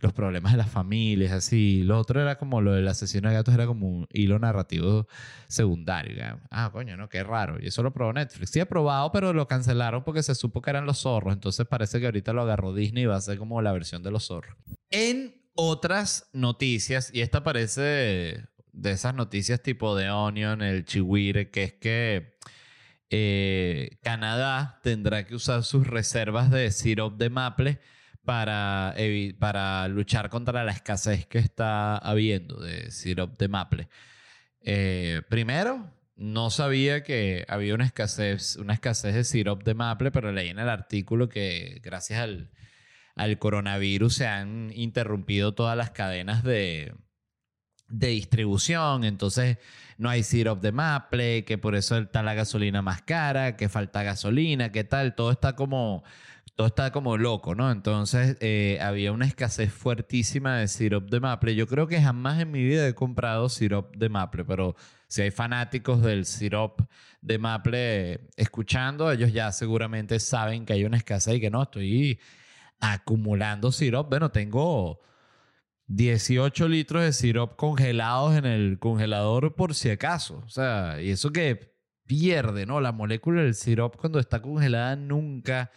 [0.00, 1.82] los problemas de las familias, así.
[1.82, 5.06] Lo otro era como lo del asesino de gatos, era como un hilo narrativo
[5.48, 6.40] secundario.
[6.50, 7.58] Ah, coño, no, qué raro.
[7.60, 8.50] Y eso lo probó Netflix.
[8.50, 11.34] Sí, he probado, pero lo cancelaron porque se supo que eran los zorros.
[11.34, 14.10] Entonces parece que ahorita lo agarró Disney y va a ser como la versión de
[14.10, 14.56] los zorros.
[14.90, 21.64] En otras noticias, y esta parece de, esas noticias tipo de Onion, el Chihuire, que
[21.64, 22.38] es que
[23.10, 27.80] eh, Canadá tendrá que usar sus reservas de sirop de maple
[28.24, 28.94] para,
[29.40, 33.88] para luchar contra la escasez que está habiendo de sirop de maple.
[34.60, 40.30] Eh, primero, no sabía que había una escasez, una escasez de sirop de maple, pero
[40.30, 42.52] leí en el artículo que gracias al
[43.18, 46.94] al coronavirus se han interrumpido todas las cadenas de,
[47.88, 49.58] de distribución, entonces
[49.96, 54.02] no hay syrup de maple, que por eso está la gasolina más cara, que falta
[54.02, 56.04] gasolina, que tal, todo está como
[56.58, 57.70] todo está como loco, ¿no?
[57.70, 61.54] Entonces eh, había una escasez fuertísima de syrup de maple.
[61.54, 64.74] Yo creo que jamás en mi vida he comprado syrup de maple, pero
[65.06, 66.82] si hay fanáticos del syrup
[67.20, 72.18] de maple escuchando, ellos ya seguramente saben que hay una escasez y que no, estoy
[72.80, 74.10] acumulando sirope.
[74.10, 75.00] Bueno, tengo
[75.88, 80.42] 18 litros de sirope congelados en el congelador por si acaso.
[80.46, 81.74] O sea, y eso que
[82.06, 82.80] pierde, ¿no?
[82.80, 85.70] La molécula del sirope cuando está congelada nunca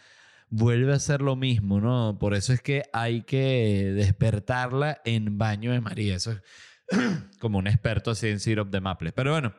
[0.48, 2.18] vuelve a ser lo mismo, ¿no?
[2.18, 6.16] Por eso es que hay que despertarla en baño de María.
[6.16, 6.42] Eso es
[7.40, 9.12] como un experto así en sirope de maple.
[9.12, 9.54] Pero bueno,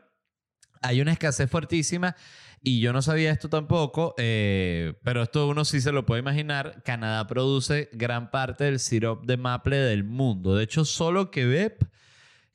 [0.82, 2.16] hay una escasez fuertísima
[2.66, 6.82] y yo no sabía esto tampoco, eh, pero esto uno sí se lo puede imaginar.
[6.84, 10.56] Canadá produce gran parte del sirope de maple del mundo.
[10.56, 11.86] De hecho, solo Quebec,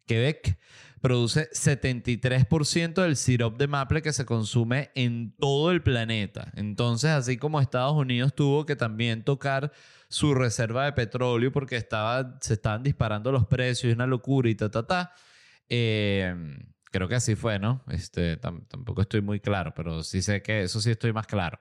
[0.07, 0.59] Quebec
[1.03, 6.53] produce 73% del sirope de maple que se consume en todo el planeta.
[6.57, 9.73] Entonces, así como Estados Unidos tuvo que también tocar
[10.09, 14.71] su reserva de petróleo porque estaba, se estaban disparando los precios, una locura y ta,
[14.71, 15.13] ta, ta.
[15.69, 16.35] Eh,
[16.91, 17.85] Creo que así fue, ¿no?
[17.89, 21.59] Este, tampoco estoy muy claro, pero sí sé que eso sí estoy más claro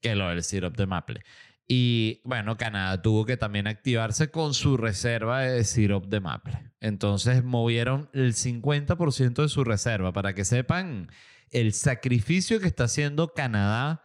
[0.00, 1.22] que lo del syrup de maple.
[1.66, 6.72] Y bueno, Canadá tuvo que también activarse con su reserva de syrup de maple.
[6.80, 11.10] Entonces movieron el 50% de su reserva para que sepan
[11.50, 14.02] el sacrificio que está haciendo Canadá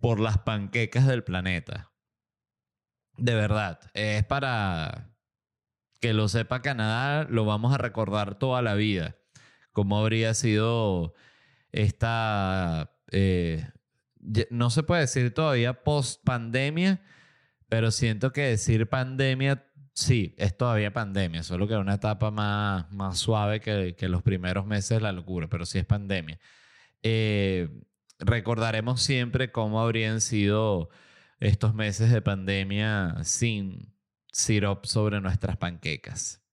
[0.00, 1.92] por las panquecas del planeta.
[3.16, 5.14] De verdad, es para
[6.00, 9.17] que lo sepa Canadá, lo vamos a recordar toda la vida
[9.78, 11.14] cómo habría sido
[11.70, 13.64] esta, eh,
[14.50, 17.00] no se puede decir todavía post pandemia,
[17.68, 23.18] pero siento que decir pandemia sí, es todavía pandemia, solo que una etapa más, más
[23.18, 26.40] suave que, que los primeros meses la locura, pero sí es pandemia.
[27.04, 27.68] Eh,
[28.18, 30.88] recordaremos siempre cómo habrían sido
[31.38, 33.94] estos meses de pandemia sin
[34.32, 36.44] syrup sobre nuestras panquecas.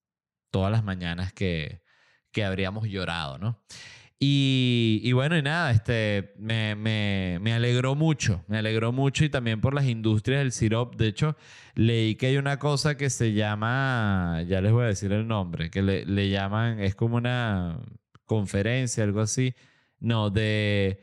[0.52, 1.82] Todas las mañanas que,
[2.36, 3.58] que habríamos llorado, ¿no?
[4.18, 9.30] Y, y, bueno, y nada, este, me, me, me, alegró mucho, me alegró mucho y
[9.30, 10.96] también por las industrias del sirop.
[10.96, 11.34] De hecho,
[11.74, 15.70] leí que hay una cosa que se llama, ya les voy a decir el nombre,
[15.70, 17.80] que le, le llaman, es como una
[18.26, 19.54] conferencia, algo así,
[19.98, 21.00] no, de,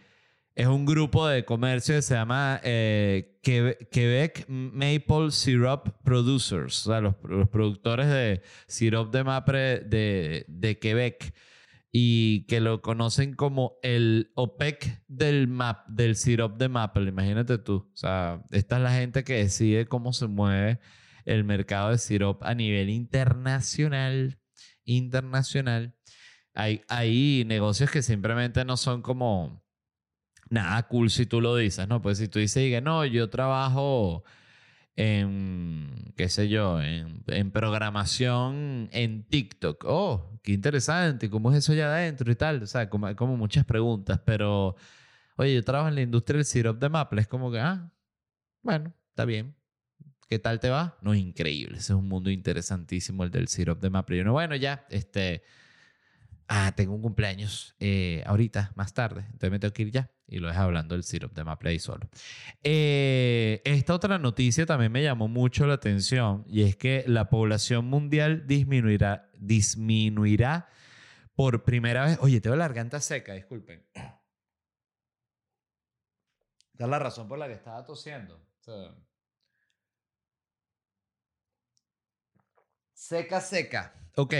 [0.56, 7.02] es un grupo de comercio que se llama eh, Quebec Maple Syrup Producers, o sea,
[7.02, 11.34] los, los productores de sirop de maple de, de Quebec
[11.92, 17.90] y que lo conocen como el OPEC del, map, del sirop de maple, imagínate tú.
[17.94, 20.80] O sea, esta es la gente que decide cómo se mueve
[21.26, 24.40] el mercado de sirop a nivel internacional.
[24.86, 25.96] Internacional.
[26.56, 29.63] Hay, hay negocios que simplemente no son como
[30.54, 32.02] nada cool si tú lo dices, ¿no?
[32.02, 34.24] Pues si tú dices, no, yo trabajo
[34.96, 39.84] en, qué sé yo, en, en, programación en TikTok.
[39.88, 42.64] Oh, qué interesante, ¿cómo es eso allá adentro y tal?
[42.64, 44.76] O sea, como, como muchas preguntas, pero,
[45.38, 47.92] oye, yo trabajo en la industria del syrup de maple, es como que, ah,
[48.62, 49.56] bueno, está bien.
[50.30, 50.98] ¿Qué tal te va?
[51.02, 54.18] No, increíble, ese es un mundo interesantísimo el del syrup de maple.
[54.18, 55.44] Y bueno, ya, este
[56.48, 60.13] ah, tengo un cumpleaños eh, ahorita, más tarde, entonces me tengo que ir ya.
[60.28, 62.10] Y lo deja hablando del syrup de Maple ahí solo.
[62.64, 67.86] Eh, esta otra noticia también me llamó mucho la atención y es que la población
[67.86, 70.70] mundial disminuirá, disminuirá
[71.36, 72.18] por primera vez.
[72.22, 73.86] Oye, tengo la garganta seca, disculpen.
[76.72, 78.42] Esta es la razón por la que estaba tosiendo.
[82.94, 83.94] seca, seca.
[84.16, 84.34] Ok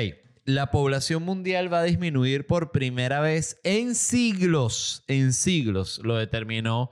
[0.46, 6.02] la población mundial va a disminuir por primera vez en siglos, en siglos.
[6.04, 6.92] Lo determinó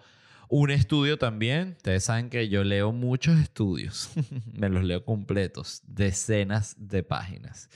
[0.49, 1.75] un estudio también.
[1.77, 4.11] Ustedes saben que yo leo muchos estudios,
[4.53, 7.69] me los leo completos, decenas de páginas.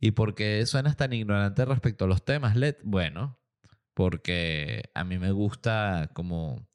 [0.00, 2.76] ¿Y por qué suenas tan ignorante respecto a los temas, Led?
[2.84, 3.38] Bueno,
[3.94, 6.68] porque a mí me gusta como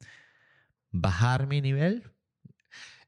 [0.90, 2.12] bajar mi nivel,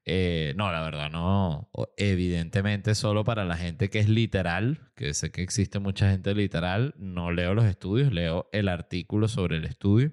[0.06, 1.70] eh, no, la verdad, no.
[1.98, 6.94] Evidentemente, solo para la gente que es literal, que sé que existe mucha gente literal,
[6.98, 10.12] no leo los estudios, leo el artículo sobre el estudio.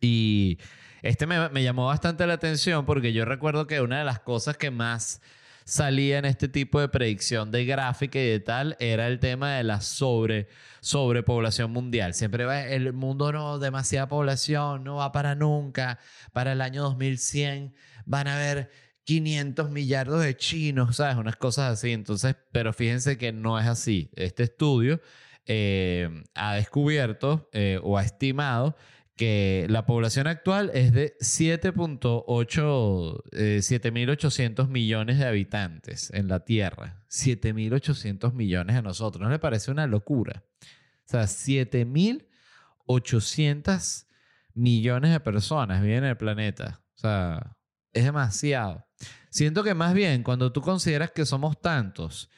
[0.00, 0.58] Y
[1.02, 4.56] este me, me llamó bastante la atención porque yo recuerdo que una de las cosas
[4.56, 5.20] que más
[5.64, 9.64] salía en este tipo de predicción de gráfica y de tal era el tema de
[9.64, 10.48] la sobre
[10.80, 12.14] sobrepoblación mundial.
[12.14, 15.98] Siempre va el mundo no demasiada población, no va para nunca.
[16.32, 17.74] Para el año 2100
[18.04, 18.70] van a haber
[19.04, 21.16] 500 millardos de chinos, ¿sabes?
[21.16, 21.92] Unas cosas así.
[21.92, 24.10] Entonces, pero fíjense que no es así.
[24.14, 25.00] Este estudio
[25.46, 28.76] eh, ha descubierto eh, o ha estimado
[29.16, 37.02] que la población actual es de 7.8, 7.800 eh, millones de habitantes en la Tierra.
[37.10, 39.22] 7.800 millones a nosotros.
[39.22, 40.42] ¿No le parece una locura?
[40.62, 44.06] O sea, 7.800
[44.54, 46.80] millones de personas viven en el planeta.
[46.94, 47.56] O sea,
[47.92, 48.86] es demasiado.
[49.30, 52.30] Siento que más bien cuando tú consideras que somos tantos,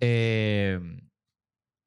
[0.00, 0.78] eh,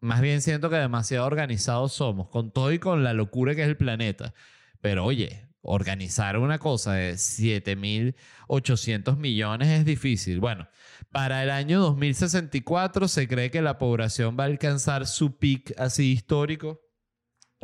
[0.02, 3.68] más bien siento que demasiado organizados somos, con todo y con la locura que es
[3.68, 4.34] el planeta.
[4.82, 10.40] Pero oye, organizar una cosa de 7.800 millones es difícil.
[10.40, 10.68] Bueno,
[11.12, 16.12] para el año 2064 se cree que la población va a alcanzar su peak así
[16.12, 16.82] histórico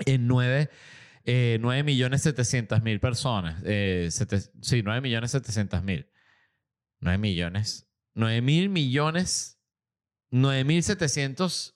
[0.06, 0.70] en 9
[1.26, 3.62] eh, 9 millones 700 mil personas.
[3.66, 4.10] Eh,
[4.62, 6.08] sí, 9 millones 700 mil.
[7.00, 7.90] 9 millones.
[8.14, 9.60] 9 mil millones.
[10.30, 11.76] 9 mil 700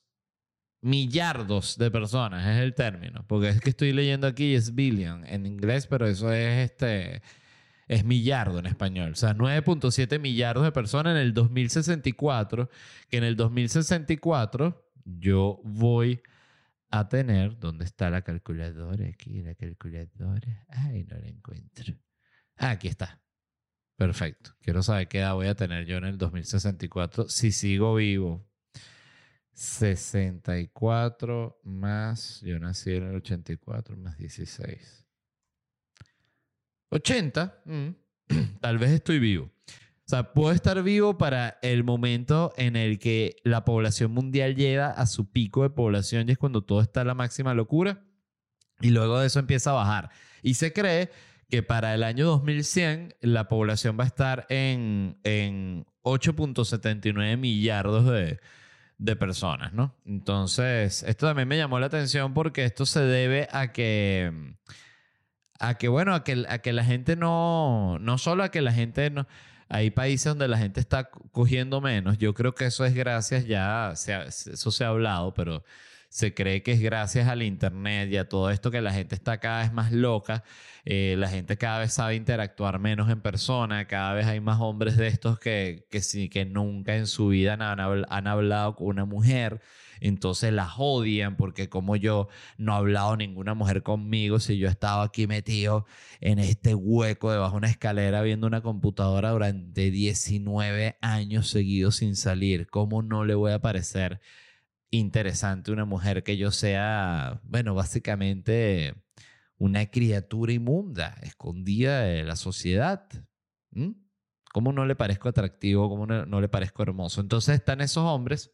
[0.82, 3.26] millardos de personas es el término.
[3.28, 7.22] Porque es que estoy leyendo aquí es billion en inglés, pero eso es este.
[7.88, 9.14] Es millardo en español.
[9.14, 12.70] O sea, 9.7 millardos de personas en el 2064.
[13.10, 16.22] Que en el 2064 yo voy
[17.10, 17.60] tener.
[17.60, 19.08] ¿Dónde está la calculadora?
[19.08, 20.66] Aquí, la calculadora.
[20.70, 21.94] Ay, no la encuentro.
[22.58, 23.22] Ah, aquí está.
[23.96, 24.56] Perfecto.
[24.62, 28.48] Quiero saber qué edad voy a tener yo en el 2064 si sigo vivo.
[29.54, 35.06] 64 más, yo nací en el 84 más 16.
[36.92, 37.90] 80, mm,
[38.62, 39.52] tal vez estoy vivo.
[40.10, 44.90] O sea, puedo estar vivo para el momento en el que la población mundial llega
[44.90, 48.02] a su pico de población y es cuando todo está a la máxima locura
[48.82, 50.10] y luego de eso empieza a bajar.
[50.42, 51.12] Y se cree
[51.48, 58.40] que para el año 2100 la población va a estar en, en 8.79 millardos de,
[58.98, 59.94] de personas, ¿no?
[60.08, 64.56] Entonces, esto también me llamó la atención porque esto se debe a que,
[65.60, 68.74] a que bueno, a que, a que la gente no, no solo a que la
[68.74, 69.28] gente no,
[69.70, 73.94] hay países donde la gente está cogiendo menos, yo creo que eso es gracias ya,
[73.94, 75.64] eso se ha hablado, pero
[76.10, 79.40] se cree que es gracias al Internet y a todo esto que la gente está
[79.40, 80.44] cada vez más loca,
[80.86, 84.98] eh, la gente cada vez sabe interactuar menos en persona, cada vez hay más hombres
[84.98, 89.62] de estos que, que, sí, que nunca en su vida han hablado con una mujer
[90.02, 92.28] entonces las odian porque como yo
[92.58, 95.86] no ha hablado ninguna mujer conmigo si yo estaba aquí metido
[96.22, 102.16] en este hueco debajo de una escalera viendo una computadora durante 19 años seguidos sin
[102.16, 104.22] salir, ¿cómo no le voy a parecer
[104.92, 108.96] interesante una mujer que yo sea, bueno, básicamente
[109.58, 113.08] una criatura inmunda, escondida de la sociedad.
[113.72, 113.92] ¿Mm?
[114.52, 115.90] ¿Cómo no le parezco atractivo?
[115.90, 117.22] ¿Cómo no, le parezco hermoso?
[117.22, 118.52] Entonces están esos hombres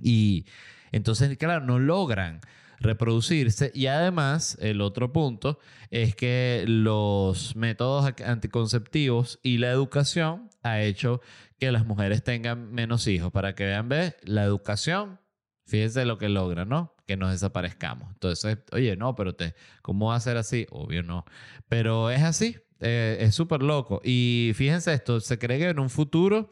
[0.00, 0.46] y
[0.92, 2.40] entonces, claro, no logran
[2.80, 5.58] reproducirse y además el otro punto
[5.90, 11.20] es que los métodos anticonceptivos y la educación ha hecho
[11.58, 13.32] que las mujeres tengan menos hijos.
[13.32, 15.18] Para que vean, ve, la educación
[15.66, 16.94] Fíjense lo que logra, ¿no?
[17.06, 18.10] Que nos desaparezcamos.
[18.12, 20.66] Entonces, oye, no, pero te, ¿cómo va a ser así?
[20.70, 21.24] Obvio no.
[21.68, 24.00] Pero es así, eh, es súper loco.
[24.04, 26.50] Y fíjense esto, se cree que en un futuro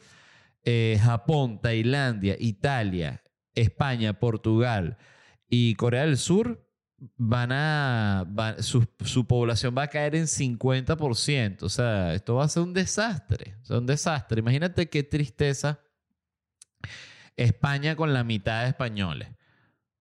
[0.64, 3.22] eh, Japón, Tailandia, Italia,
[3.54, 4.98] España, Portugal
[5.48, 6.66] y Corea del Sur
[7.16, 8.26] van a,
[8.60, 11.62] su, su, población va a caer en 50%.
[11.62, 13.56] O sea, esto va a ser un desastre.
[13.68, 14.40] Un desastre.
[14.40, 15.80] Imagínate qué tristeza
[17.36, 19.28] España con la mitad de españoles,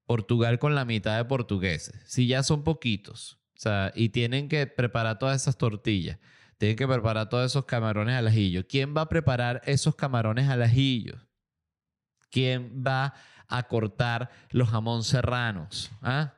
[0.06, 1.99] Portugal con la mitad de portugueses.
[2.06, 6.20] Si ya son poquitos, o sea, y tienen que preparar todas esas tortillas,
[6.58, 8.68] tienen que preparar todos esos camarones al ajillo.
[8.68, 11.16] ¿Quién va a preparar esos camarones al ajillo?
[12.30, 13.14] ¿Quién va a
[13.64, 15.91] cortar los jamón serranos?
[16.02, 16.34] ¿Ah?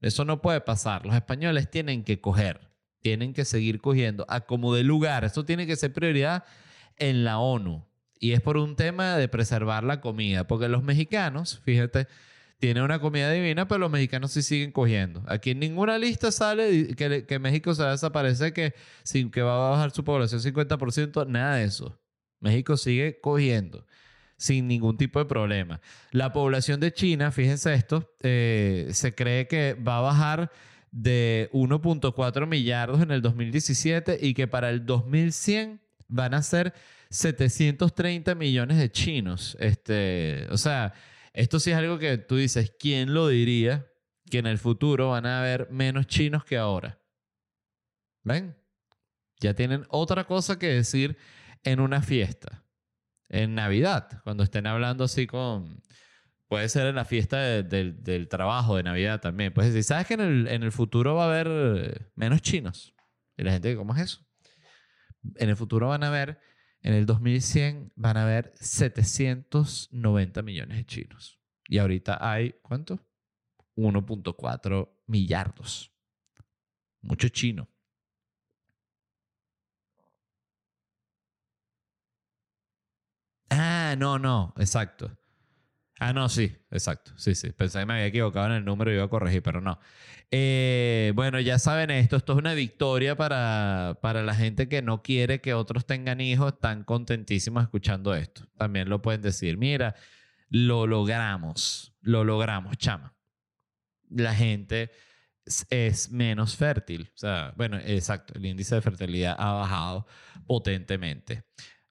[0.00, 1.04] Eso no puede pasar.
[1.04, 5.24] Los españoles tienen que coger, tienen que seguir cogiendo a como de lugar.
[5.24, 6.44] Eso tiene que ser prioridad
[6.96, 7.84] en la ONU.
[8.20, 12.08] Y es por un tema de preservar la comida, porque los mexicanos, fíjate,
[12.58, 15.22] tienen una comida divina, pero los mexicanos sí siguen cogiendo.
[15.28, 18.74] Aquí en ninguna lista sale que, que México se va a desaparecer, que,
[19.32, 22.00] que va a bajar su población 50%, nada de eso.
[22.40, 23.86] México sigue cogiendo
[24.38, 25.80] sin ningún tipo de problema.
[26.12, 30.50] La población de China, fíjense esto, eh, se cree que va a bajar
[30.90, 36.72] de 1.4 millardos en el 2017 y que para el 2100 van a ser
[37.10, 39.56] 730 millones de chinos.
[39.60, 40.94] Este, o sea,
[41.32, 43.86] esto sí es algo que tú dices, ¿quién lo diría
[44.30, 47.00] que en el futuro van a haber menos chinos que ahora?
[48.22, 48.56] ¿Ven?
[49.40, 51.16] Ya tienen otra cosa que decir
[51.64, 52.64] en una fiesta.
[53.28, 55.82] En Navidad, cuando estén hablando así con...
[56.48, 59.52] Puede ser en la fiesta del trabajo de Navidad también.
[59.52, 60.22] Pues decir, ¿sabes que en
[60.62, 62.94] el, futuro va a haber menos chinos?
[63.36, 64.26] Y la gente, ¿cómo es eso?
[65.36, 66.40] En el futuro van a haber
[66.82, 71.40] en el 2100 van a haber 790 millones de chinos.
[71.66, 73.06] Y ahorita hay, ¿cuánto?
[73.76, 75.92] 1.4 millardos.
[77.00, 77.68] Mucho chino.
[83.50, 85.16] Ah, no, no, exacto.
[86.00, 87.12] Ah, no, sí, exacto.
[87.16, 87.50] Sí, sí.
[87.50, 89.80] Pensé que me había equivocado en el número y iba a corregir, pero no.
[90.30, 92.16] Eh, bueno, ya saben esto.
[92.16, 96.52] Esto es una victoria para, para la gente que no quiere que otros tengan hijos.
[96.52, 98.46] Están contentísimos escuchando esto.
[98.56, 99.56] También lo pueden decir.
[99.56, 99.96] Mira,
[100.50, 101.94] lo logramos.
[102.00, 103.14] Lo logramos, chama.
[104.08, 104.92] La gente
[105.70, 107.10] es menos fértil.
[107.14, 108.34] O sea, bueno, exacto.
[108.36, 110.06] El índice de fertilidad ha bajado
[110.46, 111.44] potentemente.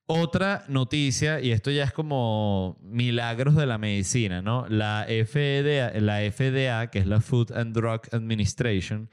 [0.10, 4.66] Otra noticia, y esto ya es como milagros de la medicina, ¿no?
[4.70, 9.10] La FDA, la FDA que es la Food and Drug Administration,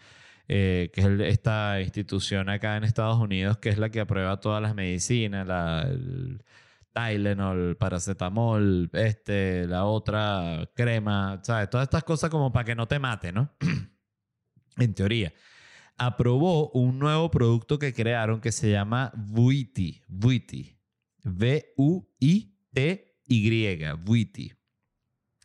[0.47, 4.62] eh, que es esta institución acá en Estados Unidos, que es la que aprueba todas
[4.62, 6.45] las medicinas, la, el
[6.92, 11.70] Tylenol, paracetamol, este, la otra crema, ¿sabes?
[11.70, 13.51] Todas estas cosas como para que no te mate, ¿no?
[14.76, 15.32] en teoría
[15.97, 20.03] aprobó un nuevo producto que crearon que se llama Vuity.
[20.09, 20.74] Vuity.
[21.25, 22.53] V-U-I-T-Y,
[24.05, 24.53] Vuity.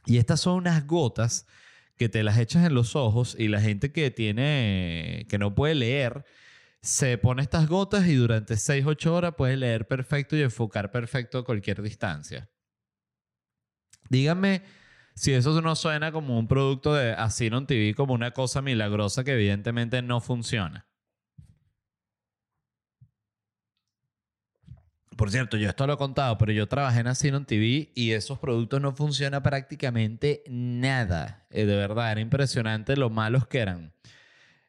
[0.05, 1.47] Y estas son unas gotas
[1.95, 5.75] que te las echas en los ojos y la gente que tiene, que no puede
[5.75, 6.25] leer,
[6.81, 11.39] se pone estas gotas y durante 6, 8 horas puede leer perfecto y enfocar perfecto
[11.39, 12.49] a cualquier distancia.
[14.09, 14.63] Díganme
[15.13, 19.33] si eso no suena como un producto de Asinon TV, como una cosa milagrosa que
[19.33, 20.88] evidentemente no funciona.
[25.19, 28.39] Por cierto, yo esto lo he contado, pero yo trabajé en Asinon TV y esos
[28.39, 31.45] productos no funcionan prácticamente nada.
[31.49, 33.91] Eh, de verdad, era impresionante lo malos que eran.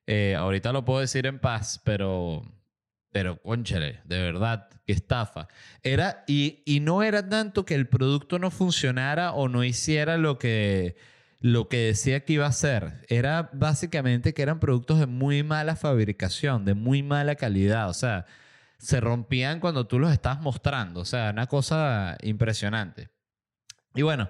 [0.08, 2.42] Eh, ahorita lo puedo decir en paz, pero,
[3.12, 5.46] pero conchale, de verdad, qué estafa.
[5.84, 10.40] Era, y, y no era tanto que el producto no funcionara o no hiciera lo
[10.40, 10.96] que,
[11.38, 13.06] lo que decía que iba a hacer.
[13.08, 17.88] Era básicamente que eran productos de muy mala fabricación, de muy mala calidad.
[17.88, 18.26] O sea,
[18.80, 21.00] se rompían cuando tú los estabas mostrando.
[21.00, 23.10] O sea, una cosa impresionante.
[23.94, 24.28] Y bueno,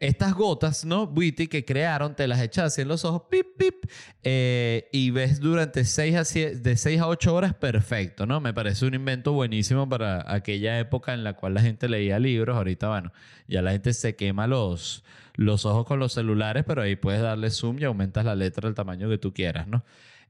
[0.00, 1.06] estas gotas, ¿no?
[1.06, 3.84] Beauty que crearon, te las echas así en los ojos, pip, pip,
[4.24, 8.40] eh, y ves durante 6 a de 6 a 8 horas, perfecto, ¿no?
[8.40, 12.56] Me parece un invento buenísimo para aquella época en la cual la gente leía libros.
[12.56, 13.12] Ahorita, bueno,
[13.46, 17.50] ya la gente se quema los, los ojos con los celulares, pero ahí puedes darle
[17.50, 19.84] zoom y aumentas la letra del tamaño que tú quieras, ¿no?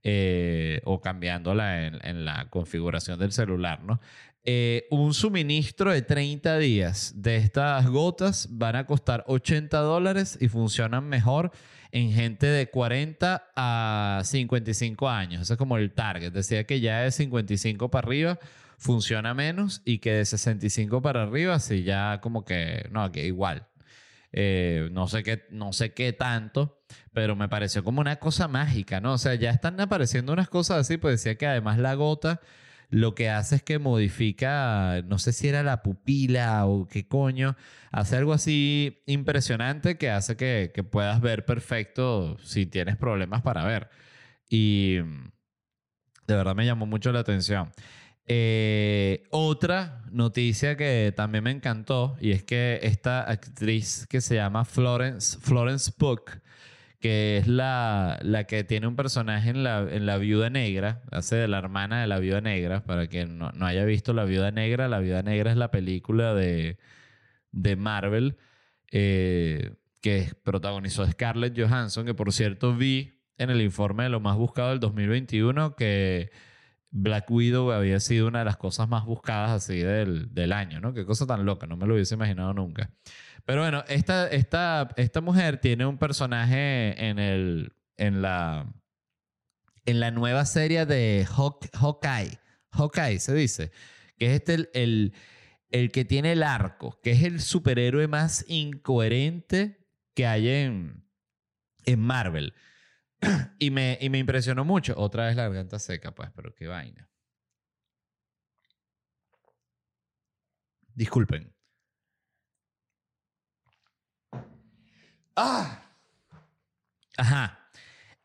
[0.05, 4.01] Eh, o cambiándola en, la configuración del celular, ¿no?
[4.45, 10.49] Eh, un suministro de 30 días de estas gotas van a costar 80 dólares y
[10.49, 11.53] funcionan mejor
[11.93, 15.43] en gente de 40 a 55 años.
[15.43, 16.33] Ese es como el target.
[16.33, 18.41] Decía que ya de 55 para arriba
[18.79, 23.69] funciona menos y que de 65 para arriba sí ya como que, no, que igual.
[24.33, 29.01] Eh, no, sé qué, no sé qué tanto, pero me pareció como una cosa mágica,
[29.01, 29.15] ¿no?
[29.15, 32.41] O sea, ya están apareciendo unas cosas así, pues decía que además la gota
[32.93, 37.57] lo que hace es que modifica, no sé si era la pupila o qué coño,
[37.91, 43.65] hace algo así impresionante que hace que, que puedas ver perfecto si tienes problemas para
[43.65, 43.89] ver.
[44.51, 44.97] Y
[46.27, 47.73] de verdad me llamó mucho la atención.
[48.35, 54.65] Eh, otra noticia que también me encantó y es que esta actriz que se llama
[54.65, 56.41] Florence, Florence Pugh,
[56.99, 61.37] que es la, la que tiene un personaje en la, en la Viuda Negra, hace
[61.37, 64.51] de la hermana de la Viuda Negra, para quien no, no haya visto La Viuda
[64.51, 66.79] Negra, La Viuda Negra es la película de,
[67.51, 68.39] de Marvel
[68.93, 74.39] eh, que protagonizó Scarlett Johansson, que por cierto vi en el informe de lo más
[74.39, 76.31] buscado del 2021 que
[76.93, 80.93] Black Widow había sido una de las cosas más buscadas así del, del año, ¿no?
[80.93, 82.91] Qué cosa tan loca, no me lo hubiese imaginado nunca.
[83.47, 88.71] Pero bueno, esta, esta, esta mujer tiene un personaje en, el, en, la,
[89.87, 92.39] en la nueva serie de Hawkeye.
[92.73, 93.73] Hawkeye se dice,
[94.19, 95.15] que es este el,
[95.71, 101.07] el, que tiene el arco, que es el superhéroe más incoherente que hay en,
[101.87, 102.53] en Marvel
[103.59, 104.95] y, me, y me impresionó mucho.
[104.97, 107.09] Otra vez la garganta seca, pues, pero qué vaina.
[110.95, 111.53] Disculpen.
[115.37, 115.83] ¡Ah!
[117.17, 117.71] Ajá.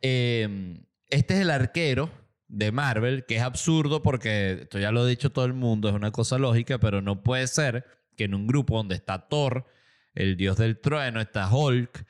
[0.02, 2.10] Em, este es el arquero
[2.48, 5.96] de Marvel, que es absurdo porque, esto ya lo ha dicho todo el mundo, es
[5.96, 7.86] una cosa lógica, pero no puede ser
[8.16, 9.66] que en un grupo donde está Thor,
[10.14, 12.06] el dios del trueno, está Hulk,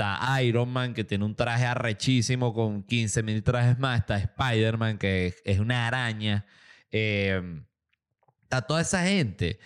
[0.00, 4.00] Está Iron Man, que tiene un traje arrechísimo con 15 mil trajes más.
[4.00, 6.46] Está Spider-Man, que es, una araña.
[6.90, 7.66] Em,
[8.44, 9.58] está toda esa gente.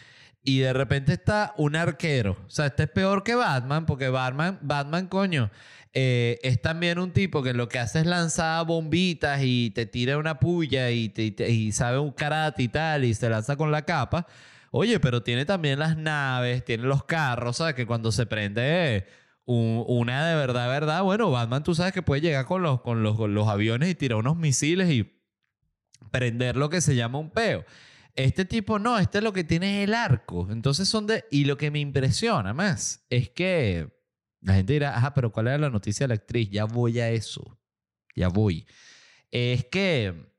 [0.42, 2.36] Y de repente está un arquero.
[2.48, 5.52] O sea, este es peor que Batman, porque Batman, Batman coño,
[5.92, 10.18] eh, es también un tipo que lo que hace es lanzar bombitas y te tira
[10.18, 14.26] una puya y, y sabe un karate y tal, y se lanza con la capa.
[14.72, 17.76] Oye, pero tiene también las naves, tiene los carros, ¿sabes?
[17.76, 19.06] Que cuando se prende
[19.46, 23.18] una de verdad, verdad, bueno, Batman tú sabes que puede llegar con los, con los,
[23.18, 25.20] los aviones y tirar unos misiles y
[26.10, 27.64] prender lo que se llama un peo.
[28.14, 30.48] Este tipo no, este lo que tiene es el arco.
[30.50, 31.24] Entonces son de...
[31.30, 33.92] Y lo que me impresiona más es que
[34.40, 36.50] la gente dirá, ajá, pero ¿cuál era la noticia de la actriz?
[36.50, 37.58] Ya voy a eso.
[38.14, 38.66] Ya voy.
[39.30, 40.32] Es que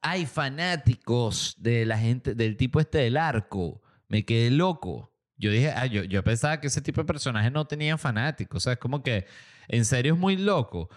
[0.00, 3.82] hay fanáticos de la gente, del tipo este del arco.
[4.08, 5.11] Me quedé loco.
[5.42, 8.58] Yo dije, ah, yo, yo pensaba que ese tipo de personajes no tenían fanáticos.
[8.58, 9.26] O sea, es como que,
[9.66, 10.88] en serio, es muy loco.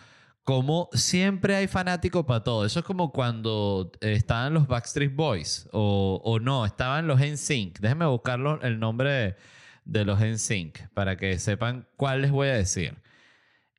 [0.44, 2.64] Como siempre hay fanáticos para todo.
[2.64, 7.80] Eso es como cuando estaban los Backstreet Boys o, o no, estaban los NSYNC.
[7.80, 9.36] Déjenme buscar el nombre de,
[9.86, 13.02] de los NSYNC para que sepan cuál les voy a decir.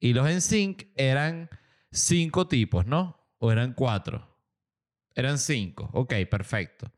[0.01, 1.49] Y los NSYNC eran
[1.93, 3.25] cinco tipos, ¿no?
[3.39, 4.37] ¿O eran cuatro?
[5.15, 5.89] Eran cinco.
[5.93, 6.91] Ok, perfecto.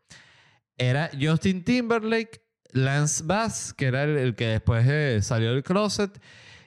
[0.78, 2.40] Era Justin Timberlake,
[2.72, 6.20] Lance Bass, que era el, que después eh, salió del closet,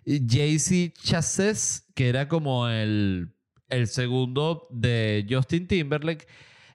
[0.06, 3.34] JC Chassis, que era como el,
[3.70, 6.28] el segundo de Justin Timberlake,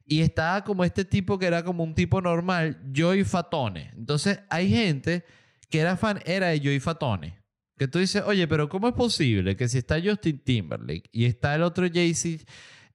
[0.05, 3.91] y estaba como este tipo que era como un tipo normal, Joey Fatone.
[3.97, 5.25] Entonces hay gente
[5.69, 7.39] que era fan, era de Joey Fatone.
[7.77, 11.55] Que tú dices, oye, pero ¿cómo es posible que si está Justin Timberlake y está
[11.57, 12.47] el otro JC,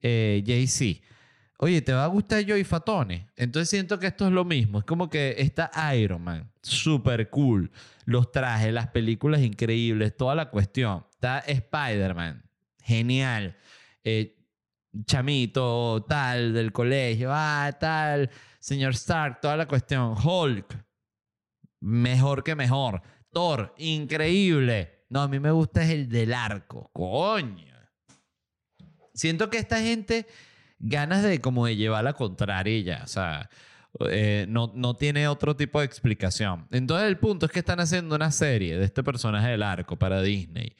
[0.01, 1.01] eh, JC
[1.62, 3.30] oye, ¿te va a gustar Joey Fatone?
[3.36, 4.80] Entonces siento que esto es lo mismo.
[4.80, 7.72] Es como que está Iron Man, super cool.
[8.05, 11.05] Los trajes, las películas increíbles, toda la cuestión.
[11.12, 12.43] Está Spider-Man,
[12.82, 13.55] genial.
[14.03, 14.38] Eh,
[15.05, 20.16] chamito, tal, del colegio, ah, tal, señor Stark, toda la cuestión.
[20.18, 20.84] Hulk,
[21.80, 23.03] mejor que mejor.
[23.32, 25.05] Thor, increíble.
[25.09, 26.89] No, a mí me gusta es el del arco.
[26.91, 27.72] Coño.
[29.14, 30.26] Siento que esta gente
[30.82, 33.01] ganas de como de llevar la contraria ya.
[33.03, 33.49] O sea,
[34.09, 36.67] eh, no, no tiene otro tipo de explicación.
[36.71, 40.21] Entonces el punto es que están haciendo una serie de este personaje del arco para
[40.21, 40.75] Disney.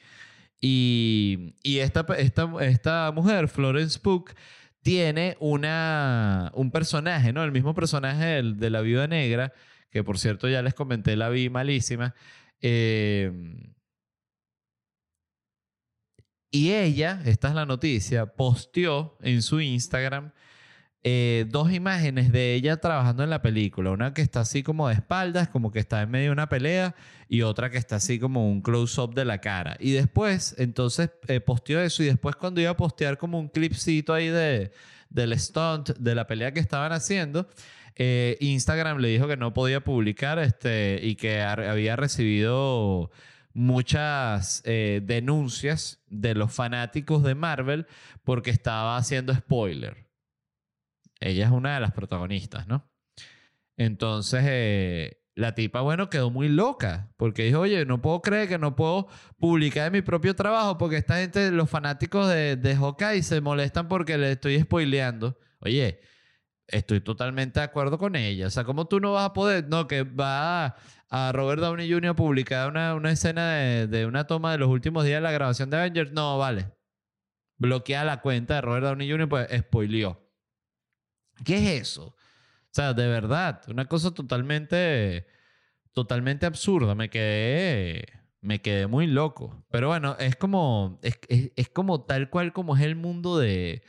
[0.60, 4.30] Y, y esta, esta, esta mujer, Florence Pugh,
[4.82, 7.44] tiene una, un personaje, ¿no?
[7.44, 9.52] El mismo personaje de la viuda negra,
[9.90, 12.14] que por cierto ya les comenté, la vi malísima.
[12.60, 13.32] Eh,
[16.52, 20.30] y ella, esta es la noticia, posteó en su Instagram
[21.04, 23.90] eh, dos imágenes de ella trabajando en la película.
[23.90, 26.94] Una que está así como de espaldas, como que está en medio de una pelea,
[27.28, 29.76] y otra que está así como un close-up de la cara.
[29.80, 34.14] Y después, entonces, eh, posteó eso, y después cuando iba a postear como un clipcito
[34.14, 34.70] ahí de,
[35.10, 37.48] del stunt, de la pelea que estaban haciendo,
[37.96, 43.10] eh, Instagram le dijo que no podía publicar este, y que había recibido
[43.54, 47.86] muchas denuncias de los fanáticos de Marvel
[48.24, 50.08] porque estaba haciendo spoiler.
[51.22, 52.90] Ella es una de las protagonistas, ¿no?
[53.76, 58.58] Entonces, eh, la tipa, bueno, quedó muy loca porque dijo, oye, no puedo creer que
[58.58, 63.40] no puedo publicar mi propio trabajo porque esta gente, los fanáticos de, de Hawkeye se
[63.40, 65.38] molestan porque le estoy spoileando.
[65.60, 66.00] Oye,
[66.66, 68.48] estoy totalmente de acuerdo con ella.
[68.48, 69.68] O sea, ¿cómo tú no vas a poder?
[69.68, 70.76] No, que va
[71.12, 72.10] a, Robert Downey Jr.
[72.10, 75.32] a publicar una, una escena de, de, una toma de los últimos días de la
[75.32, 76.12] grabación de Avengers.
[76.12, 76.72] No, vale.
[77.58, 79.28] Bloquea la cuenta de Robert Downey Jr.
[79.28, 80.20] pues spoileó.
[81.44, 82.06] ¿Qué es eso?
[82.72, 85.26] O sea, de verdad, una cosa totalmente,
[85.92, 86.94] totalmente absurda.
[86.94, 88.06] Me quedé,
[88.40, 89.62] me quedé muy loco.
[89.70, 93.82] Pero bueno, es como, es, es, como tal cual como es el mundo de,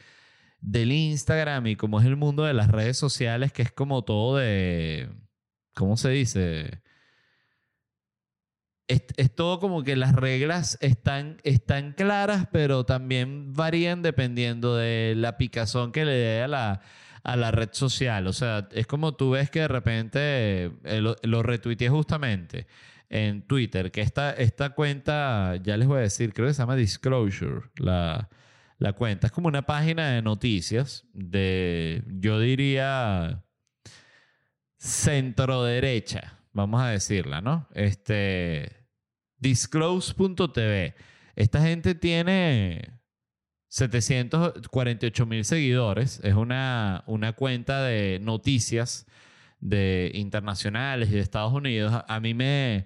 [0.59, 4.38] del Instagram y como es el mundo de las redes sociales, que es como todo
[4.38, 5.09] de,
[5.74, 6.82] ¿cómo se dice?
[8.88, 15.14] Es, es, todo como que las reglas están, están claras, pero también varían dependiendo de
[15.16, 16.82] la picazón que le dé a la,
[17.24, 18.28] a la red social.
[18.28, 20.20] O sea, es como tú ves que de repente
[20.84, 22.68] eh, lo, lo retuiteé justamente
[23.10, 26.76] en Twitter, que esta, esta cuenta, ya les voy a decir, creo que se llama
[26.76, 28.28] Disclosure, la,
[28.80, 29.28] la cuenta.
[29.28, 33.44] Es como una página de noticias de, yo diría,
[34.78, 37.68] centro derecha, vamos a decirla, ¿no?
[37.74, 38.88] Este,
[39.38, 40.95] disclose.tv.
[41.36, 42.99] Esta gente tiene
[43.70, 46.20] 748 mil seguidores.
[46.24, 49.08] Es una, una cuenta de noticias
[49.60, 52.04] de internacionales y de Estados Unidos.
[52.08, 52.86] A mí me,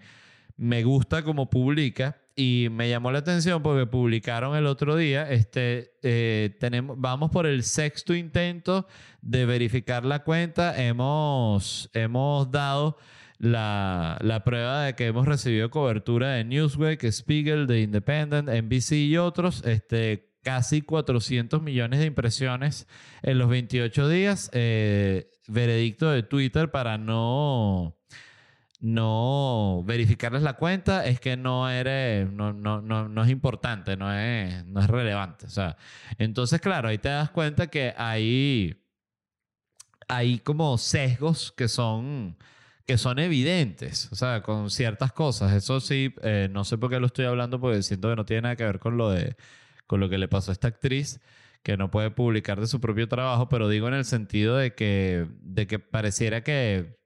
[0.55, 5.95] me gusta como publica y me llamó la atención porque publicaron el otro día, este,
[6.03, 8.88] eh, tenemos, vamos por el sexto intento
[9.22, 10.80] de verificar la cuenta.
[10.82, 12.97] Hemos, hemos dado
[13.39, 19.17] la, la, prueba de que hemos recibido cobertura de Newsweek, Spiegel, de Independent, NBC y
[19.17, 19.63] otros.
[19.65, 22.88] Este, casi 400 millones de impresiones
[23.21, 24.49] en los 28 días.
[24.53, 27.97] Eh, veredicto de Twitter para no,
[28.79, 34.13] no verificarles la cuenta es que no eres, no, no, no, no es importante, no
[34.13, 35.47] es, no es relevante.
[35.47, 35.77] O sea,
[36.17, 38.83] entonces, claro, ahí te das cuenta que hay,
[40.07, 42.38] hay como sesgos que son
[42.88, 45.53] que son evidentes, o sea, con ciertas cosas.
[45.53, 48.43] Eso sí, eh, no sé por qué lo estoy hablando, porque siento que no tiene
[48.43, 49.35] nada que ver con lo de
[49.88, 51.21] con lo que le pasó a esta actriz,
[51.63, 55.27] que no puede publicar de su propio trabajo, pero digo en el sentido de que,
[55.41, 56.97] de que pareciera que,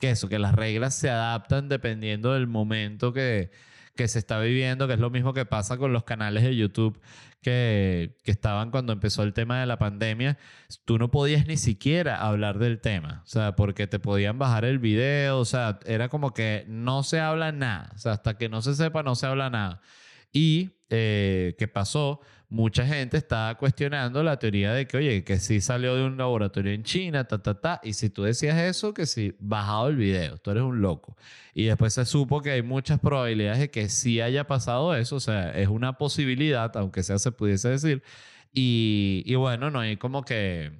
[0.00, 3.50] que eso, que las reglas se adaptan dependiendo del momento que,
[3.96, 7.00] que se está viviendo, que es lo mismo que pasa con los canales de YouTube
[7.42, 10.36] que, que, estaban cuando empezó el tema de la pandemia,
[10.84, 14.78] tú no podías ni siquiera hablar del tema, o sea, porque te podían bajar el
[14.78, 18.62] video, o sea, era como que no se habla nada, o sea, hasta que no
[18.62, 19.80] se sepa no se habla nada.
[20.32, 22.20] Y eh, ¿qué pasó?
[22.48, 26.72] Mucha gente estaba cuestionando la teoría de que, oye, que sí salió de un laboratorio
[26.72, 27.80] en China, ta, ta, ta.
[27.82, 31.16] Y si tú decías eso, que sí, bajado el video, tú eres un loco.
[31.54, 35.20] Y después se supo que hay muchas probabilidades de que sí haya pasado eso, o
[35.20, 38.02] sea, es una posibilidad, aunque sea se pudiese decir.
[38.52, 40.72] Y, y bueno, no hay como que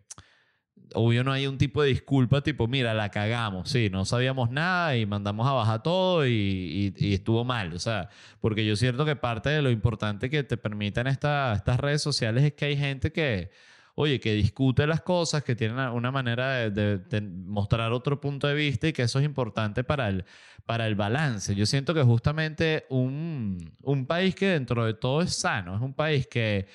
[0.95, 4.97] obvio no hay un tipo de disculpa tipo, mira, la cagamos, sí, no sabíamos nada
[4.97, 7.73] y mandamos a bajar todo y, estuvo mal.
[7.75, 8.09] O sea,
[8.41, 12.53] porque yo siento que parte de lo importante que te permiten estas redes sociales es
[12.55, 13.51] que hay gente que,
[13.95, 18.89] oye, que discute las cosas, que tiene una manera de, mostrar otro punto de vista
[18.89, 20.25] y que eso es importante para el,
[20.67, 21.55] para el balance.
[21.55, 25.95] Yo siento que justamente un, un país que dentro de todo es sano, es un
[25.95, 26.67] país que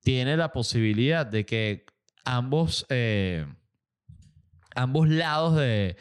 [0.00, 1.84] tiene la posibilidad de que
[2.26, 3.46] ambos, eh,
[4.74, 5.96] ambos lados de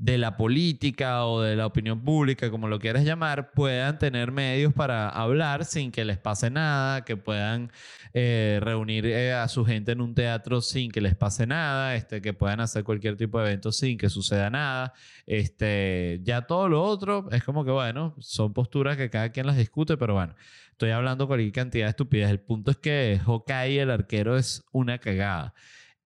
[0.00, 4.72] de la política o de la opinión pública, como lo quieras llamar, puedan tener medios
[4.72, 7.70] para hablar sin que les pase nada, que puedan
[8.14, 12.22] eh, reunir eh, a su gente en un teatro sin que les pase nada, este,
[12.22, 14.94] que puedan hacer cualquier tipo de evento sin que suceda nada.
[15.26, 19.58] Este, ya todo lo otro es como que, bueno, son posturas que cada quien las
[19.58, 20.34] discute, pero bueno,
[20.80, 22.30] estoy hablando cualquier cantidad de estupidez.
[22.30, 25.52] El punto es que Hawkeye, el arquero, es una cagada.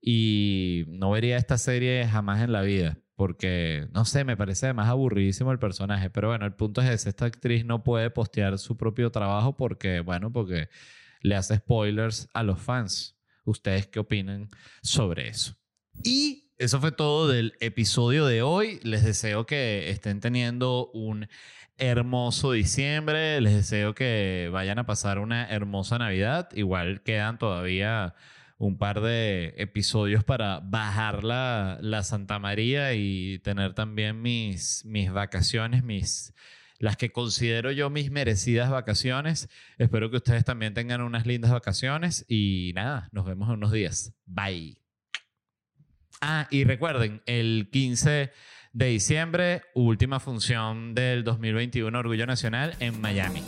[0.01, 4.89] Y no vería esta serie jamás en la vida porque, no sé, me parece más
[4.89, 6.11] aburridísimo el personaje.
[6.11, 10.01] Pero bueno, el punto es ese, esta actriz no puede postear su propio trabajo porque,
[10.01, 10.69] bueno, porque
[11.21, 13.17] le hace spoilers a los fans.
[13.45, 14.51] ¿Ustedes qué opinan
[14.83, 15.55] sobre eso?
[16.03, 18.81] Y eso fue todo del episodio de hoy.
[18.83, 21.29] Les deseo que estén teniendo un
[21.79, 23.41] hermoso diciembre.
[23.41, 26.49] Les deseo que vayan a pasar una hermosa Navidad.
[26.55, 28.15] Igual quedan todavía
[28.59, 35.13] un par de episodios para bajar la, la Santa María y tener también mis, mis
[35.13, 36.33] vacaciones, mis,
[36.79, 39.49] las que considero yo mis merecidas vacaciones.
[39.79, 44.15] Espero que ustedes también tengan unas lindas vacaciones y nada, nos vemos en unos días.
[44.27, 44.81] Bye.
[46.21, 48.33] Ah, y recuerden, el 15
[48.75, 53.43] de diciembre, última función del 2021 Orgullo Nacional en Miami.